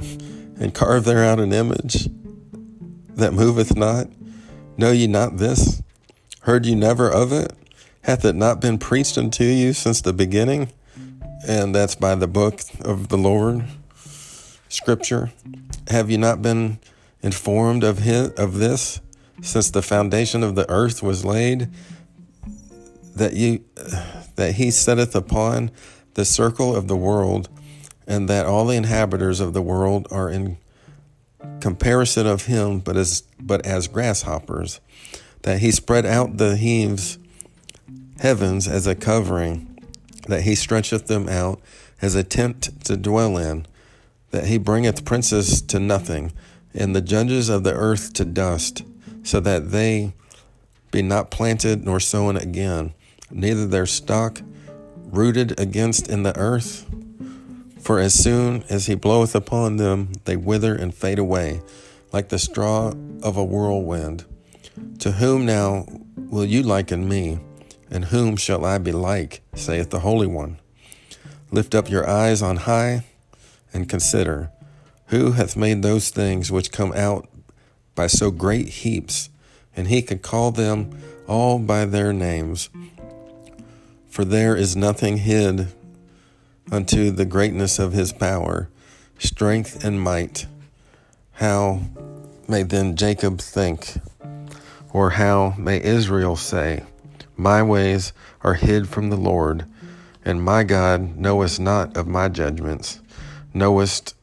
and 0.59 0.73
carve 0.73 1.03
thereout 1.03 1.41
an 1.41 1.51
image 1.51 2.07
that 3.09 3.33
moveth 3.33 3.75
not. 3.75 4.07
Know 4.77 4.91
ye 4.91 5.07
not 5.07 5.37
this? 5.37 5.83
Heard 6.41 6.65
ye 6.65 6.73
never 6.73 7.09
of 7.11 7.31
it? 7.31 7.53
Hath 8.01 8.25
it 8.25 8.35
not 8.35 8.59
been 8.59 8.77
preached 8.77 9.17
unto 9.17 9.43
you 9.43 9.73
since 9.73 10.01
the 10.01 10.13
beginning? 10.13 10.71
And 11.47 11.75
that's 11.75 11.95
by 11.95 12.15
the 12.15 12.27
book 12.27 12.61
of 12.81 13.09
the 13.09 13.17
Lord, 13.17 13.65
Scripture. 14.69 15.31
Have 15.89 16.09
you 16.09 16.17
not 16.17 16.41
been 16.41 16.79
informed 17.21 17.83
of 17.83 17.99
his, 17.99 18.29
of 18.31 18.57
this 18.57 19.01
since 19.41 19.69
the 19.69 19.81
foundation 19.81 20.43
of 20.43 20.55
the 20.55 20.69
earth 20.69 21.03
was 21.03 21.25
laid? 21.25 21.69
That 23.15 23.33
you 23.33 23.63
that 24.35 24.55
he 24.55 24.71
setteth 24.71 25.15
upon 25.15 25.71
the 26.15 26.25
circle 26.25 26.75
of 26.75 26.87
the 26.87 26.95
world, 26.95 27.49
and 28.07 28.27
that 28.29 28.45
all 28.45 28.65
the 28.65 28.75
inhabitants 28.75 29.39
of 29.39 29.53
the 29.53 29.61
world 29.61 30.07
are 30.11 30.29
in 30.29 30.57
comparison 31.59 32.27
of 32.27 32.45
him, 32.45 32.79
but 32.79 32.97
as 32.97 33.21
but 33.39 33.65
as 33.65 33.87
grasshoppers. 33.87 34.79
That 35.43 35.59
he 35.59 35.71
spread 35.71 36.05
out 36.05 36.37
the 36.37 36.55
heaves 36.57 37.17
heavens 38.19 38.67
as 38.67 38.87
a 38.87 38.95
covering, 38.95 39.77
that 40.27 40.43
he 40.43 40.55
stretcheth 40.55 41.07
them 41.07 41.27
out 41.27 41.59
as 42.01 42.15
a 42.15 42.23
tent 42.23 42.69
to 42.85 42.97
dwell 42.97 43.37
in, 43.37 43.65
that 44.31 44.45
he 44.45 44.57
bringeth 44.57 45.05
princes 45.05 45.61
to 45.61 45.79
nothing, 45.79 46.31
and 46.73 46.95
the 46.95 47.01
judges 47.01 47.49
of 47.49 47.63
the 47.63 47.73
earth 47.73 48.13
to 48.13 48.25
dust, 48.25 48.83
so 49.23 49.39
that 49.39 49.71
they 49.71 50.13
be 50.91 51.01
not 51.01 51.31
planted 51.31 51.85
nor 51.85 51.99
sown 51.99 52.37
again, 52.37 52.93
neither 53.33 53.65
their 53.65 53.85
stock 53.85 54.41
rooted 54.95 55.59
against 55.59 56.07
in 56.07 56.23
the 56.23 56.37
earth. 56.37 56.85
For 57.79 57.99
as 57.99 58.13
soon 58.13 58.63
as 58.69 58.85
he 58.85 58.95
bloweth 58.95 59.35
upon 59.35 59.77
them, 59.77 60.13
they 60.25 60.37
wither 60.37 60.73
and 60.73 60.93
fade 60.93 61.19
away, 61.19 61.61
like 62.11 62.29
the 62.29 62.39
straw 62.39 62.93
of 63.21 63.35
a 63.35 63.43
whirlwind. 63.43 64.25
To 64.99 65.13
whom 65.13 65.45
now 65.45 65.85
will 66.15 66.45
you 66.45 66.63
liken 66.63 67.07
me? 67.07 67.39
And 67.91 68.05
whom 68.05 68.37
shall 68.37 68.65
I 68.65 68.77
be 68.77 68.91
like, 68.91 69.41
saith 69.53 69.89
the 69.89 69.99
Holy 69.99 70.25
One? 70.25 70.59
Lift 71.51 71.75
up 71.75 71.89
your 71.89 72.09
eyes 72.09 72.41
on 72.41 72.57
high 72.57 73.05
and 73.73 73.89
consider 73.89 74.51
who 75.07 75.33
hath 75.33 75.55
made 75.55 75.83
those 75.83 76.09
things 76.09 76.51
which 76.51 76.71
come 76.71 76.91
out 76.93 77.27
by 77.93 78.07
so 78.07 78.31
great 78.31 78.67
heaps, 78.67 79.29
and 79.75 79.87
he 79.87 80.01
can 80.01 80.17
call 80.17 80.51
them 80.51 80.89
all 81.27 81.59
by 81.59 81.85
their 81.85 82.11
names. 82.11 82.69
For 84.13 84.23
there 84.23 84.55
is 84.55 84.75
nothing 84.75 85.17
hid 85.17 85.69
unto 86.71 87.09
the 87.09 87.25
greatness 87.25 87.79
of 87.79 87.93
his 87.93 88.13
power, 88.13 88.69
strength, 89.17 89.83
and 89.83 89.99
might. 89.99 90.45
How 91.31 91.81
may 92.47 92.61
then 92.61 92.95
Jacob 92.95 93.39
think, 93.41 93.95
or 94.91 95.09
how 95.09 95.55
may 95.57 95.81
Israel 95.81 96.35
say, 96.35 96.83
my 97.35 97.63
ways 97.63 98.13
are 98.41 98.53
hid 98.53 98.87
from 98.87 99.09
the 99.09 99.17
Lord, 99.17 99.65
and 100.23 100.43
my 100.43 100.63
God 100.63 101.17
knowest 101.17 101.59
not 101.59 101.97
of 101.97 102.05
my 102.05 102.29
judgments. 102.29 102.99
Knowest 103.51 104.15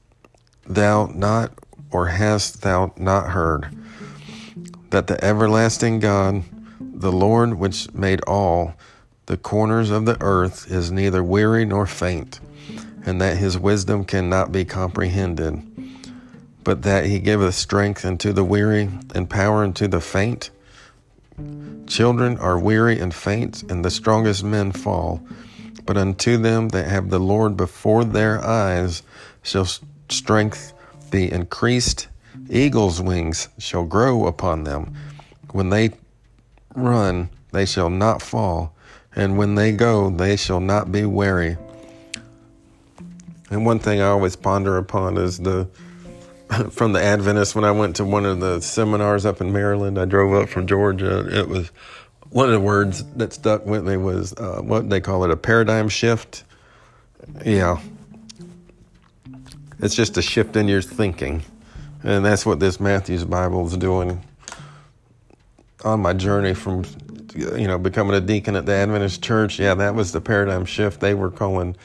thou 0.64 1.06
not, 1.06 1.52
or 1.90 2.06
hast 2.06 2.62
thou 2.62 2.92
not 2.96 3.30
heard, 3.30 3.76
that 4.90 5.08
the 5.08 5.22
everlasting 5.24 5.98
God, 5.98 6.44
the 6.78 7.10
Lord 7.10 7.54
which 7.54 7.92
made 7.92 8.20
all 8.28 8.74
the 9.30 9.36
corners 9.36 9.90
of 9.90 10.06
the 10.06 10.20
earth, 10.20 10.68
is 10.72 10.90
neither 10.90 11.22
weary 11.22 11.64
nor 11.64 11.86
faint, 11.86 12.40
and 13.06 13.20
that 13.20 13.36
his 13.36 13.56
wisdom 13.56 14.04
cannot 14.04 14.50
be 14.50 14.64
comprehended, 14.64 15.62
but 16.64 16.82
that 16.82 17.04
he 17.04 17.20
giveth 17.20 17.54
strength 17.54 18.04
unto 18.04 18.32
the 18.32 18.42
weary 18.42 18.90
and 19.14 19.30
power 19.30 19.62
unto 19.62 19.86
the 19.86 20.00
faint? 20.00 20.50
Children 21.86 22.38
are 22.38 22.58
weary 22.58 22.98
and 22.98 23.14
faint, 23.14 23.62
and 23.70 23.84
the 23.84 23.90
strongest 23.92 24.42
men 24.42 24.72
fall. 24.72 25.22
But 25.86 25.96
unto 25.96 26.36
them 26.36 26.70
that 26.70 26.88
have 26.88 27.08
the 27.08 27.20
Lord 27.20 27.56
before 27.56 28.02
their 28.02 28.44
eyes 28.44 29.04
shall 29.42 29.68
strength 30.08 30.72
be 31.12 31.30
increased. 31.30 32.08
Eagle's 32.48 33.00
wings 33.00 33.48
shall 33.58 33.84
grow 33.84 34.26
upon 34.26 34.64
them. 34.64 34.96
When 35.52 35.70
they 35.70 35.90
run, 36.74 37.30
they 37.52 37.64
shall 37.64 37.90
not 37.90 38.22
fall, 38.22 38.74
and 39.14 39.36
when 39.36 39.54
they 39.54 39.72
go, 39.72 40.10
they 40.10 40.36
shall 40.36 40.60
not 40.60 40.92
be 40.92 41.04
weary. 41.04 41.56
And 43.50 43.66
one 43.66 43.80
thing 43.80 44.00
I 44.00 44.06
always 44.06 44.36
ponder 44.36 44.76
upon 44.76 45.16
is 45.18 45.38
the 45.38 45.68
from 46.70 46.92
the 46.92 47.02
Adventists 47.02 47.54
when 47.54 47.64
I 47.64 47.70
went 47.70 47.96
to 47.96 48.04
one 48.04 48.24
of 48.24 48.40
the 48.40 48.60
seminars 48.60 49.26
up 49.26 49.40
in 49.40 49.52
Maryland. 49.52 49.98
I 49.98 50.04
drove 50.04 50.34
up 50.34 50.48
from 50.48 50.66
Georgia. 50.66 51.26
It 51.38 51.48
was 51.48 51.70
one 52.30 52.46
of 52.46 52.52
the 52.52 52.60
words 52.60 53.04
that 53.14 53.32
stuck 53.32 53.66
with 53.66 53.86
me 53.86 53.96
was 53.96 54.32
uh, 54.34 54.60
what 54.62 54.88
they 54.88 55.00
call 55.00 55.24
it 55.24 55.30
a 55.30 55.36
paradigm 55.36 55.88
shift. 55.88 56.44
Yeah. 57.44 57.80
It's 59.80 59.94
just 59.94 60.16
a 60.16 60.22
shift 60.22 60.56
in 60.56 60.68
your 60.68 60.82
thinking. 60.82 61.42
And 62.02 62.24
that's 62.24 62.46
what 62.46 62.60
this 62.60 62.80
Matthew's 62.80 63.24
Bible 63.24 63.66
is 63.66 63.76
doing 63.76 64.24
on 65.84 66.00
my 66.00 66.12
journey 66.12 66.54
from, 66.54 66.84
you 67.34 67.66
know, 67.66 67.78
becoming 67.78 68.14
a 68.14 68.20
deacon 68.20 68.56
at 68.56 68.66
the 68.66 68.72
Adventist 68.72 69.22
church. 69.22 69.58
Yeah, 69.58 69.74
that 69.74 69.94
was 69.94 70.12
the 70.12 70.20
paradigm 70.20 70.64
shift. 70.64 71.00
They 71.00 71.14
were 71.14 71.30
calling 71.30 71.76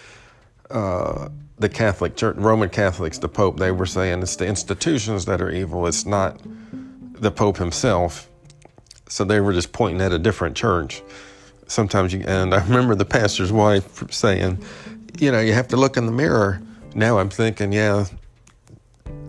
uh, 0.69 1.29
the 1.57 1.69
Catholic 1.69 2.15
Church, 2.15 2.35
Roman 2.37 2.69
Catholics, 2.69 3.17
the 3.17 3.29
Pope. 3.29 3.57
They 3.57 3.71
were 3.71 3.85
saying 3.85 4.21
it's 4.21 4.35
the 4.35 4.47
institutions 4.47 5.25
that 5.25 5.41
are 5.41 5.49
evil. 5.49 5.87
It's 5.87 6.05
not 6.05 6.41
the 7.13 7.31
Pope 7.31 7.57
himself. 7.57 8.29
So 9.07 9.23
they 9.23 9.39
were 9.39 9.53
just 9.53 9.71
pointing 9.71 10.01
at 10.01 10.11
a 10.11 10.19
different 10.19 10.57
church. 10.57 11.03
Sometimes 11.67 12.13
you, 12.13 12.23
and 12.27 12.53
I 12.53 12.63
remember 12.63 12.95
the 12.95 13.05
pastor's 13.05 13.51
wife 13.51 14.11
saying, 14.11 14.63
you 15.19 15.31
know, 15.31 15.39
you 15.39 15.53
have 15.53 15.67
to 15.69 15.77
look 15.77 15.97
in 15.97 16.05
the 16.05 16.11
mirror. 16.11 16.61
Now 16.93 17.19
I'm 17.19 17.29
thinking, 17.29 17.71
yeah, 17.71 18.05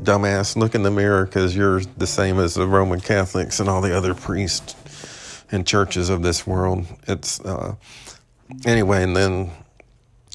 dumbass, 0.03 0.57
look 0.57 0.75
in 0.75 0.83
the 0.83 0.91
mirror 0.91 1.25
because 1.27 1.55
you're 1.55 1.81
the 1.97 2.07
same 2.07 2.39
as 2.39 2.55
the 2.55 2.67
Roman 2.67 3.01
Catholics 3.01 3.61
and 3.61 3.69
all 3.69 3.81
the 3.81 3.97
other 3.97 4.15
priests 4.15 4.75
and 5.51 5.67
churches 5.67 6.09
of 6.09 6.23
this 6.23 6.47
world. 6.47 6.87
It's, 7.07 7.41
uh, 7.41 7.75
anyway, 8.65 9.03
and 9.03 9.17
then 9.17 9.51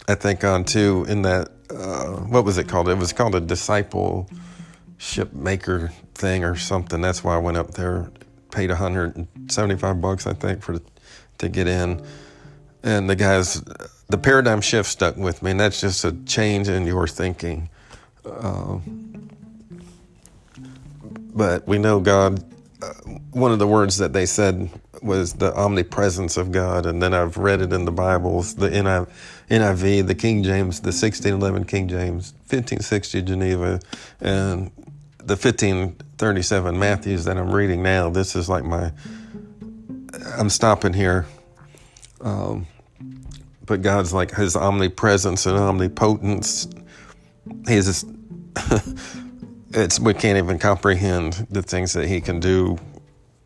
I 0.07 0.15
think 0.15 0.43
on 0.43 0.63
too 0.63 1.05
in 1.07 1.21
that, 1.23 1.49
uh, 1.69 2.17
what 2.17 2.45
was 2.45 2.57
it 2.57 2.67
called? 2.67 2.89
It 2.89 2.97
was 2.97 3.13
called 3.13 3.35
a 3.35 3.41
discipleship 3.41 5.33
maker 5.33 5.91
thing 6.15 6.43
or 6.43 6.55
something. 6.55 7.01
That's 7.01 7.23
why 7.23 7.35
I 7.35 7.39
went 7.39 7.57
up 7.57 7.71
there 7.71 8.11
paid 8.51 8.69
175 8.69 10.01
bucks, 10.01 10.27
I 10.27 10.33
think, 10.33 10.61
for 10.61 10.79
to 11.39 11.49
get 11.49 11.67
in. 11.67 12.05
And 12.83 13.09
the 13.09 13.15
guys, 13.15 13.63
the 14.09 14.17
paradigm 14.17 14.61
shift 14.61 14.89
stuck 14.89 15.17
with 15.17 15.41
me, 15.41 15.51
and 15.51 15.59
that's 15.59 15.81
just 15.81 16.03
a 16.03 16.11
change 16.25 16.67
in 16.67 16.85
your 16.85 17.07
thinking. 17.07 17.69
Uh, 18.25 18.79
but 21.33 21.67
we 21.67 21.77
know 21.77 21.99
God. 21.99 22.43
One 23.31 23.51
of 23.51 23.59
the 23.59 23.67
words 23.67 23.97
that 23.97 24.13
they 24.13 24.25
said 24.25 24.69
was 25.01 25.33
the 25.33 25.55
omnipresence 25.55 26.37
of 26.37 26.51
God, 26.51 26.85
and 26.85 27.01
then 27.01 27.13
I've 27.13 27.37
read 27.37 27.61
it 27.61 27.73
in 27.73 27.85
the 27.85 27.91
Bibles, 27.91 28.55
the 28.55 28.69
NIV, 28.69 30.07
the 30.07 30.15
King 30.15 30.43
James, 30.43 30.79
the 30.79 30.87
1611 30.87 31.65
King 31.65 31.87
James, 31.87 32.33
1560 32.49 33.21
Geneva, 33.21 33.79
and 34.19 34.71
the 35.17 35.35
1537 35.35 36.77
Matthews 36.77 37.25
that 37.25 37.37
I'm 37.37 37.51
reading 37.51 37.83
now, 37.83 38.09
this 38.09 38.35
is 38.35 38.49
like 38.49 38.63
my, 38.63 38.91
I'm 40.37 40.49
stopping 40.49 40.93
here. 40.93 41.27
Um, 42.21 42.67
but 43.65 43.81
God's 43.81 44.13
like 44.13 44.31
his 44.35 44.55
omnipresence 44.55 45.45
and 45.45 45.57
omnipotence. 45.57 46.67
He's, 47.67 48.05
it's, 49.73 49.99
we 49.99 50.13
can't 50.13 50.37
even 50.37 50.59
comprehend 50.59 51.47
the 51.49 51.61
things 51.61 51.93
that 51.93 52.07
he 52.07 52.21
can 52.21 52.39
do 52.39 52.77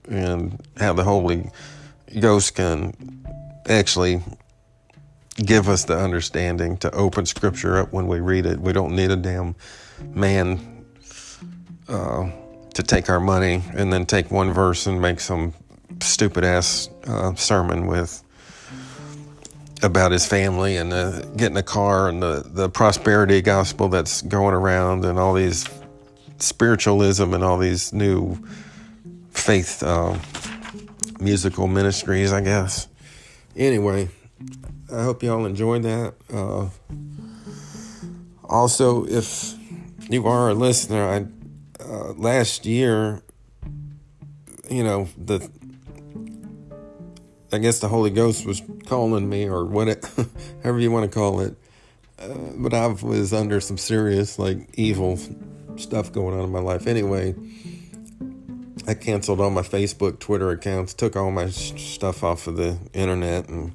and 0.09 0.61
how 0.77 0.93
the 0.93 1.03
Holy 1.03 1.49
Ghost 2.19 2.55
can 2.55 2.93
actually 3.67 4.21
give 5.37 5.67
us 5.67 5.85
the 5.85 5.97
understanding 5.97 6.77
to 6.77 6.91
open 6.91 7.25
scripture 7.25 7.77
up 7.77 7.91
when 7.91 8.07
we 8.07 8.19
read 8.19 8.45
it. 8.45 8.59
We 8.59 8.73
don't 8.73 8.95
need 8.95 9.11
a 9.11 9.15
damn 9.15 9.55
man 10.13 10.85
uh, 11.87 12.29
to 12.73 12.83
take 12.83 13.09
our 13.09 13.19
money 13.19 13.61
and 13.73 13.91
then 13.91 14.05
take 14.05 14.31
one 14.31 14.53
verse 14.53 14.87
and 14.87 15.01
make 15.01 15.19
some 15.19 15.53
stupid 16.01 16.43
ass 16.43 16.89
uh, 17.07 17.33
sermon 17.35 17.87
with 17.87 18.21
about 19.83 20.11
his 20.11 20.25
family 20.25 20.77
and 20.77 20.93
uh, 20.93 21.21
getting 21.35 21.57
a 21.57 21.63
car 21.63 22.09
and 22.09 22.21
the, 22.21 22.43
the 22.45 22.69
prosperity 22.69 23.41
gospel 23.41 23.89
that's 23.89 24.21
going 24.23 24.53
around 24.53 25.05
and 25.05 25.19
all 25.19 25.33
these 25.33 25.67
spiritualism 26.37 27.33
and 27.33 27.43
all 27.43 27.57
these 27.57 27.93
new 27.93 28.37
faith 29.31 29.83
uh, 29.83 30.17
musical 31.19 31.67
ministries, 31.67 32.33
I 32.33 32.41
guess. 32.41 32.87
Anyway, 33.55 34.09
I 34.91 35.03
hope 35.03 35.23
y'all 35.23 35.45
enjoyed 35.45 35.83
that. 35.83 36.13
Uh, 36.33 36.69
also, 38.43 39.05
if 39.05 39.53
you 40.09 40.27
are 40.27 40.49
a 40.49 40.53
listener, 40.53 41.07
I 41.07 41.25
uh, 41.83 42.13
last 42.13 42.65
year, 42.65 43.21
you 44.69 44.83
know 44.83 45.07
the. 45.17 45.49
I 47.51 47.57
guess 47.59 47.79
the 47.79 47.87
Holy 47.87 48.09
Ghost 48.09 48.45
was 48.45 48.61
calling 48.85 49.29
me, 49.29 49.47
or 49.47 49.63
what, 49.65 49.87
it, 49.87 50.05
however 50.63 50.79
you 50.79 50.91
want 50.91 51.09
to 51.09 51.15
call 51.15 51.39
it. 51.39 51.55
Uh, 52.19 52.33
but 52.57 52.73
I 52.73 52.87
was 52.87 53.31
under 53.31 53.61
some 53.61 53.77
serious, 53.77 54.37
like, 54.37 54.69
evil 54.73 55.17
stuff 55.77 56.11
going 56.11 56.37
on 56.37 56.45
in 56.45 56.51
my 56.51 56.59
life. 56.59 56.87
Anyway, 56.87 57.35
I 58.87 58.93
canceled 58.93 59.41
all 59.41 59.49
my 59.49 59.61
Facebook, 59.61 60.19
Twitter 60.19 60.51
accounts, 60.51 60.93
took 60.93 61.15
all 61.15 61.31
my 61.31 61.49
stuff 61.49 62.23
off 62.23 62.47
of 62.47 62.57
the 62.57 62.77
internet, 62.93 63.49
and 63.49 63.73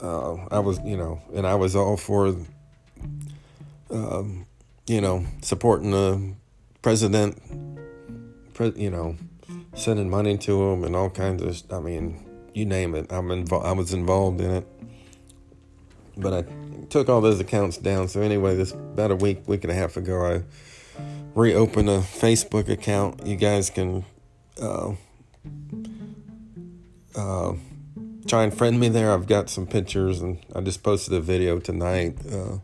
uh, 0.00 0.34
I 0.50 0.58
was, 0.58 0.78
you 0.84 0.96
know, 0.96 1.22
and 1.34 1.46
I 1.46 1.54
was 1.54 1.74
all 1.74 1.96
for, 1.96 2.36
um, 3.90 4.46
you 4.86 5.00
know, 5.00 5.24
supporting 5.42 5.90
the 5.90 6.34
president, 6.82 7.40
pre- 8.52 8.74
you 8.76 8.90
know, 8.90 9.16
sending 9.74 10.10
money 10.10 10.36
to 10.38 10.70
him 10.70 10.84
and 10.84 10.94
all 10.94 11.10
kinds 11.10 11.42
of. 11.42 11.72
I 11.72 11.80
mean, 11.80 12.24
you 12.52 12.66
name 12.66 12.94
it. 12.94 13.10
I'm 13.10 13.30
involved. 13.30 13.66
I 13.66 13.72
was 13.72 13.94
involved 13.94 14.40
in 14.40 14.50
it, 14.50 14.66
but 16.16 16.32
I 16.32 16.44
took 16.88 17.08
all 17.08 17.20
those 17.20 17.40
accounts 17.40 17.76
down. 17.76 18.08
So 18.08 18.22
anyway, 18.22 18.54
this 18.54 18.72
about 18.72 19.10
a 19.10 19.16
week, 19.16 19.46
week 19.46 19.64
and 19.64 19.70
a 19.70 19.74
half 19.74 19.96
ago, 19.96 20.24
I 20.24 21.02
reopened 21.34 21.88
a 21.88 22.00
Facebook 22.00 22.68
account. 22.68 23.26
You 23.26 23.36
guys 23.36 23.70
can 23.70 24.04
uh, 24.60 24.94
uh, 27.14 27.52
try 28.26 28.44
and 28.44 28.56
friend 28.56 28.80
me 28.80 28.88
there. 28.88 29.12
I've 29.12 29.26
got 29.26 29.50
some 29.50 29.66
pictures, 29.66 30.20
and 30.20 30.38
I 30.54 30.60
just 30.60 30.82
posted 30.82 31.14
a 31.14 31.20
video 31.20 31.58
tonight. 31.58 32.18
Uh, 32.26 32.58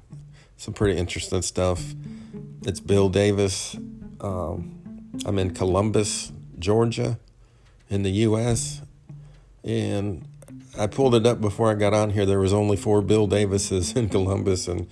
some 0.57 0.75
pretty 0.75 0.99
interesting 0.99 1.43
stuff. 1.43 1.95
It's 2.63 2.81
Bill 2.81 3.09
Davis. 3.09 3.77
Um, 4.21 4.79
I'm 5.27 5.39
in 5.39 5.53
Columbus, 5.53 6.33
Georgia, 6.59 7.19
in 7.91 8.03
the 8.03 8.11
U.S. 8.11 8.81
And 9.65 10.27
I 10.79 10.87
pulled 10.87 11.15
it 11.15 11.27
up 11.27 11.41
before 11.41 11.71
I 11.71 11.75
got 11.75 11.93
on 11.93 12.11
here. 12.11 12.25
There 12.25 12.39
was 12.41 12.53
only 12.53 12.77
four 12.77 13.03
Bill 13.03 13.27
Davises 13.27 13.95
in 13.95 14.09
Columbus, 14.11 14.69
and 14.69 14.89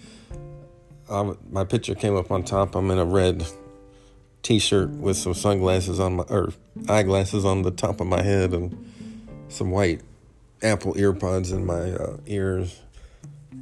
I, 1.10 1.32
my 1.50 1.64
picture 1.64 1.94
came 1.94 2.16
up 2.16 2.30
on 2.30 2.44
top. 2.44 2.74
I'm 2.74 2.90
in 2.90 2.98
a 2.98 3.04
red 3.04 3.46
t-shirt 4.42 4.90
with 4.90 5.16
some 5.16 5.34
sunglasses 5.34 6.00
on 6.00 6.16
my 6.16 6.24
or 6.24 6.52
eyeglasses 6.88 7.44
on 7.44 7.62
the 7.62 7.70
top 7.70 8.00
of 8.00 8.06
my 8.06 8.22
head 8.22 8.52
and 8.52 8.92
some 9.48 9.70
white 9.70 10.00
Apple 10.62 10.94
earpods 10.94 11.52
in 11.52 11.64
my 11.64 11.92
uh, 11.92 12.16
ears. 12.26 12.80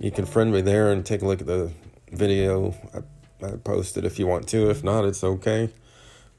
You 0.01 0.11
can 0.11 0.27
friend 0.27 0.53
me 0.53 0.61
there 0.61 0.93
and 0.93 1.05
take 1.05 1.23
a 1.23 1.27
look 1.27 1.41
at 1.41 1.47
the 1.47 1.73
video 2.11 2.75
I, 2.95 3.47
I 3.47 3.51
posted 3.57 4.05
if 4.05 4.19
you 4.19 4.27
want 4.27 4.49
to. 4.49 4.71
If 4.71 4.83
not, 4.83 5.05
it's 5.05 5.23
okay. 5.23 5.71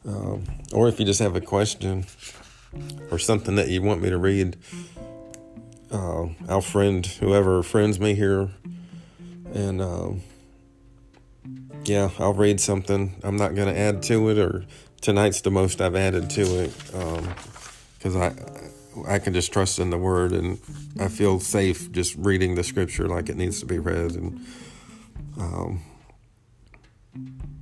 Um, 0.06 0.44
or 0.74 0.88
if 0.88 1.00
you 1.00 1.06
just 1.06 1.20
have 1.20 1.36
a 1.36 1.42
question 1.42 2.06
or 3.12 3.20
something 3.20 3.56
that 3.56 3.70
you 3.70 3.82
want 3.82 4.02
me 4.02 4.10
to 4.10 4.18
read, 4.18 4.58
uh, 5.92 6.28
I'll 6.48 6.62
friend 6.62 7.06
whoever 7.06 7.64
friends 7.64 8.00
me 8.00 8.16
here 8.16 8.50
and. 9.54 9.82
Um, 9.82 10.24
yeah, 11.86 12.10
I'll 12.20 12.34
read 12.34 12.60
something. 12.60 13.16
I'm 13.24 13.36
not 13.36 13.56
going 13.56 13.74
to 13.74 13.80
add 13.80 14.04
to 14.04 14.30
it, 14.30 14.38
or 14.38 14.66
tonight's 15.02 15.42
the 15.42 15.52
most 15.52 15.82
I've 15.82 15.96
added 15.96 16.30
to 16.32 16.42
it 16.64 16.76
because 17.98 18.16
um, 18.16 18.22
I 18.22 18.34
I 19.08 19.20
can 19.20 19.34
just 19.34 19.52
trust 19.52 19.80
in 19.80 19.90
the 19.90 19.98
Word, 19.98 20.32
and 20.32 20.60
I 21.00 21.08
feel 21.08 21.40
safe 21.40 21.92
just 21.92 22.16
reading 22.16 22.56
the 22.56 22.64
Scripture 22.64 23.08
like 23.08 23.30
it 23.30 23.38
needs 23.38 23.60
to 23.62 23.66
be 23.66 23.80
read. 23.80 24.12
And 24.16 24.46
um, 25.40 25.82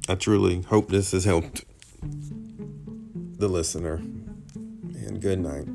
I 0.10 0.16
truly 0.16 0.62
hope 0.64 0.90
this 0.90 1.12
has 1.12 1.26
helped 1.26 1.64
the 2.02 3.48
listener. 3.48 3.96
And 3.96 5.22
good 5.22 5.40
night. 5.40 5.68